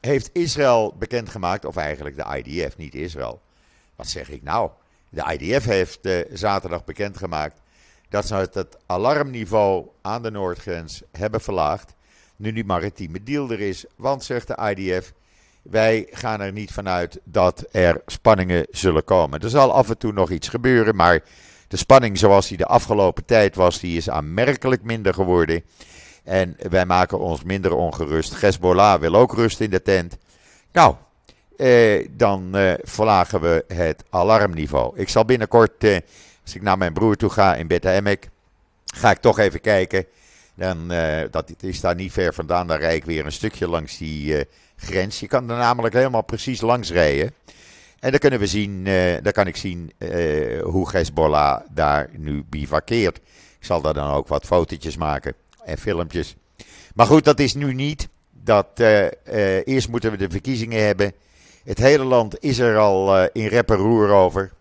heeft 0.00 0.30
Israël 0.32 0.94
bekendgemaakt, 0.98 1.64
of 1.64 1.76
eigenlijk 1.76 2.16
de 2.16 2.42
IDF, 2.42 2.76
niet 2.76 2.94
Israël. 2.94 3.40
Wat 3.96 4.08
zeg 4.08 4.30
ik 4.30 4.42
nou? 4.42 4.70
De 5.08 5.36
IDF 5.38 5.64
heeft 5.64 6.06
uh, 6.06 6.20
zaterdag 6.32 6.84
bekendgemaakt 6.84 7.60
dat 8.08 8.26
ze 8.26 8.34
het 8.34 8.76
alarmniveau 8.86 9.86
aan 10.00 10.22
de 10.22 10.30
Noordgrens 10.30 11.02
hebben 11.12 11.40
verlaagd. 11.40 11.94
Nu 12.36 12.52
die 12.52 12.64
maritieme 12.64 13.22
deal 13.22 13.50
er 13.50 13.60
is. 13.60 13.84
Want, 13.96 14.24
zegt 14.24 14.46
de 14.46 14.74
IDF, 14.76 15.12
wij 15.62 16.06
gaan 16.10 16.40
er 16.40 16.52
niet 16.52 16.72
vanuit 16.72 17.20
dat 17.24 17.64
er 17.72 18.02
spanningen 18.06 18.66
zullen 18.70 19.04
komen. 19.04 19.40
Er 19.40 19.50
zal 19.50 19.72
af 19.72 19.88
en 19.88 19.98
toe 19.98 20.12
nog 20.12 20.30
iets 20.30 20.48
gebeuren, 20.48 20.96
maar 20.96 21.20
de 21.68 21.76
spanning 21.76 22.18
zoals 22.18 22.48
die 22.48 22.56
de 22.56 22.66
afgelopen 22.66 23.24
tijd 23.24 23.54
was, 23.54 23.80
die 23.80 23.96
is 23.96 24.10
aanmerkelijk 24.10 24.82
minder 24.82 25.14
geworden. 25.14 25.62
En 26.24 26.56
wij 26.68 26.86
maken 26.86 27.18
ons 27.18 27.42
minder 27.42 27.74
ongerust. 27.74 28.40
Hezbollah 28.40 29.00
wil 29.00 29.14
ook 29.14 29.34
rust 29.34 29.60
in 29.60 29.70
de 29.70 29.82
tent. 29.82 30.16
Nou, 30.72 30.94
eh, 31.56 32.08
dan 32.10 32.56
eh, 32.56 32.72
verlagen 32.82 33.40
we 33.40 33.64
het 33.68 34.04
alarmniveau. 34.10 34.98
Ik 34.98 35.08
zal 35.08 35.24
binnenkort, 35.24 35.84
eh, 35.84 35.98
als 36.42 36.54
ik 36.54 36.62
naar 36.62 36.78
mijn 36.78 36.92
broer 36.92 37.16
toe 37.16 37.30
ga 37.30 37.54
in 37.54 37.66
Beta 37.66 37.92
Emek, 37.92 38.28
ga 38.84 39.10
ik 39.10 39.18
toch 39.18 39.38
even 39.38 39.60
kijken. 39.60 40.06
Dan, 40.60 40.92
uh, 40.92 41.20
dat 41.30 41.52
is 41.60 41.80
daar 41.80 41.94
niet 41.94 42.12
ver 42.12 42.34
vandaan. 42.34 42.66
Dan 42.66 42.76
rijd 42.76 42.96
ik 42.96 43.04
weer 43.04 43.24
een 43.24 43.32
stukje 43.32 43.68
langs 43.68 43.98
die 43.98 44.36
uh, 44.36 44.40
grens. 44.76 45.20
Je 45.20 45.26
kan 45.26 45.50
er 45.50 45.56
namelijk 45.56 45.94
helemaal 45.94 46.22
precies 46.22 46.60
langs 46.60 46.90
rijden. 46.90 47.34
En 48.00 48.10
dan 48.10 48.20
kunnen 48.20 48.38
we 48.38 48.46
zien, 48.46 48.86
uh, 48.86 49.14
dan 49.22 49.32
kan 49.32 49.46
ik 49.46 49.56
zien 49.56 49.92
hoe 50.62 50.90
Hezbollah 50.90 51.60
daar 51.70 52.08
nu 52.16 52.44
bivakkeert. 52.48 53.16
Ik 53.58 53.66
zal 53.66 53.80
daar 53.80 53.94
dan 53.94 54.10
ook 54.10 54.28
wat 54.28 54.44
fotootjes 54.44 54.96
maken 54.96 55.34
en 55.64 55.78
filmpjes. 55.78 56.36
Maar 56.94 57.06
goed, 57.06 57.24
dat 57.24 57.38
is 57.38 57.54
nu 57.54 57.74
niet. 57.74 58.08
Dat, 58.44 58.80
eerst 59.64 59.88
moeten 59.88 60.10
we 60.10 60.16
de 60.16 60.30
verkiezingen 60.30 60.84
hebben. 60.84 61.12
Het 61.64 61.78
hele 61.78 62.04
land 62.04 62.42
is 62.42 62.58
er 62.58 62.78
al 62.78 63.28
in 63.32 63.46
rep 63.46 63.70
en 63.70 63.76
roer 63.76 64.08
over. 64.08 64.52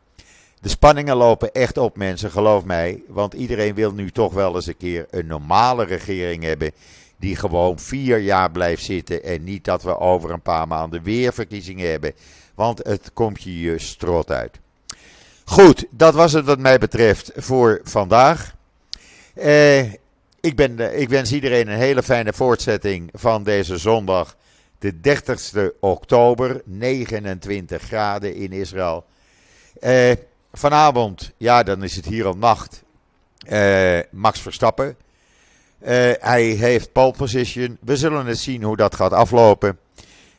De 0.62 0.70
spanningen 0.70 1.16
lopen 1.16 1.52
echt 1.52 1.78
op, 1.78 1.98
mensen, 1.98 2.32
geloof 2.32 2.64
mij. 2.64 3.02
Want 3.08 3.34
iedereen 3.34 3.74
wil 3.74 3.92
nu 3.92 4.12
toch 4.12 4.34
wel 4.34 4.56
eens 4.56 4.68
een 4.68 4.78
keer 4.78 5.06
een 5.10 5.26
normale 5.26 5.86
regering 5.86 6.44
hebben. 6.44 6.72
Die 7.18 7.36
gewoon 7.36 7.80
vier 7.80 8.18
jaar 8.18 8.52
blijft 8.52 8.84
zitten. 8.84 9.24
En 9.24 9.44
niet 9.44 9.64
dat 9.64 9.84
we 9.84 9.98
over 10.00 10.32
een 10.32 10.42
paar 10.42 10.68
maanden 10.68 11.04
weer 11.04 11.34
verkiezingen 11.34 11.90
hebben. 11.90 12.14
Want 12.56 12.80
het 12.84 13.12
komt 13.14 13.44
je 13.44 13.60
je 13.60 13.80
strot 13.80 14.32
uit. 14.32 14.60
Goed, 15.46 15.86
dat 15.90 16.14
was 16.14 16.34
het 16.34 16.46
wat 16.46 16.60
mij 16.60 16.78
betreft 16.78 17.32
voor 17.36 17.82
vandaag. 17.84 18.56
Eh, 19.34 19.84
ik, 20.40 20.56
ben, 20.56 21.00
ik 21.00 21.10
wens 21.10 21.32
iedereen 21.32 21.68
een 21.68 21.78
hele 21.78 22.04
fijne 22.04 22.34
voortzetting 22.34 23.10
van 23.14 23.44
deze 23.44 23.78
zondag. 23.78 24.36
De 24.80 24.94
30ste 24.94 25.80
oktober, 25.80 26.62
29 26.66 27.82
graden 27.82 28.36
in 28.36 28.52
Israël. 28.52 29.06
Eh, 29.80 30.12
Vanavond, 30.54 31.32
ja, 31.38 31.64
dan 31.64 31.84
is 31.84 31.96
het 31.96 32.06
hier 32.06 32.26
al 32.26 32.38
nacht. 32.38 32.84
Uh, 33.50 34.00
Max 34.12 34.42
Verstappen. 34.42 34.96
Uh, 35.82 35.88
hij 36.20 36.44
heeft 36.44 36.92
pole 36.92 37.14
position. 37.18 37.78
We 37.82 37.98
zullen 37.98 38.28
eens 38.28 38.44
zien 38.44 38.64
hoe 38.64 38.78
dat 38.78 38.96
gaat 38.96 39.14
aflopen. 39.14 39.80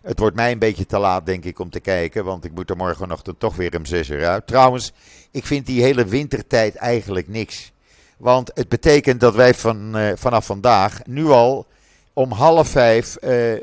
Het 0.03 0.19
wordt 0.19 0.37
mij 0.37 0.53
een 0.53 0.59
beetje 0.59 0.87
te 0.87 0.99
laat, 0.99 1.27
denk 1.27 1.45
ik, 1.45 1.59
om 1.59 1.71
te 1.71 1.81
kijken. 1.81 2.25
Want 2.25 2.45
ik 2.45 2.53
moet 2.55 2.71
er 2.71 2.77
morgenochtend 2.77 3.41
toch 3.41 3.57
weer 3.57 3.77
om 3.77 3.85
6 3.85 4.09
uur 4.09 4.27
uit. 4.27 4.47
Trouwens, 4.47 4.93
ik 5.31 5.47
vind 5.47 5.67
die 5.67 5.83
hele 5.83 6.05
wintertijd 6.05 6.75
eigenlijk 6.75 7.29
niks. 7.29 7.73
Want 8.17 8.51
het 8.55 8.69
betekent 8.69 9.21
dat 9.21 9.35
wij 9.35 9.55
van, 9.55 9.97
uh, 9.97 10.13
vanaf 10.15 10.47
vandaag, 10.47 11.07
nu 11.07 11.27
al, 11.27 11.67
om 12.13 12.33
half 12.33 12.69
vijf, 12.69 13.17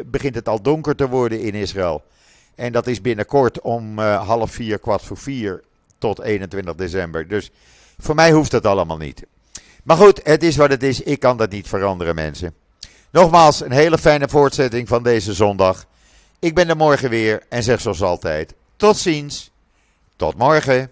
begint 0.05 0.35
het 0.35 0.47
al 0.47 0.61
donker 0.61 0.95
te 0.95 1.07
worden 1.07 1.39
in 1.39 1.53
Israël. 1.53 2.03
En 2.55 2.71
dat 2.71 2.87
is 2.87 3.01
binnenkort 3.01 3.61
om 3.61 3.99
half 3.99 4.51
vier, 4.51 4.79
kwart 4.79 5.01
voor 5.01 5.17
vier 5.17 5.63
tot 5.97 6.21
21 6.21 6.75
december. 6.75 7.27
Dus 7.27 7.51
voor 7.97 8.15
mij 8.15 8.31
hoeft 8.31 8.51
dat 8.51 8.65
allemaal 8.65 8.97
niet. 8.97 9.23
Maar 9.83 9.97
goed, 9.97 10.19
het 10.23 10.43
is 10.43 10.55
wat 10.55 10.69
het 10.69 10.83
is. 10.83 11.01
Ik 11.01 11.19
kan 11.19 11.37
dat 11.37 11.49
niet 11.51 11.67
veranderen, 11.67 12.15
mensen. 12.15 12.53
Nogmaals, 13.11 13.61
een 13.61 13.71
hele 13.71 13.97
fijne 13.97 14.29
voortzetting 14.29 14.87
van 14.87 15.03
deze 15.03 15.33
zondag. 15.33 15.85
Ik 16.39 16.55
ben 16.55 16.69
er 16.69 16.77
morgen 16.77 17.09
weer 17.09 17.43
en 17.49 17.63
zeg 17.63 17.81
zoals 17.81 18.01
altijd: 18.01 18.53
tot 18.75 18.97
ziens. 18.97 19.51
Tot 20.15 20.37
morgen. 20.37 20.91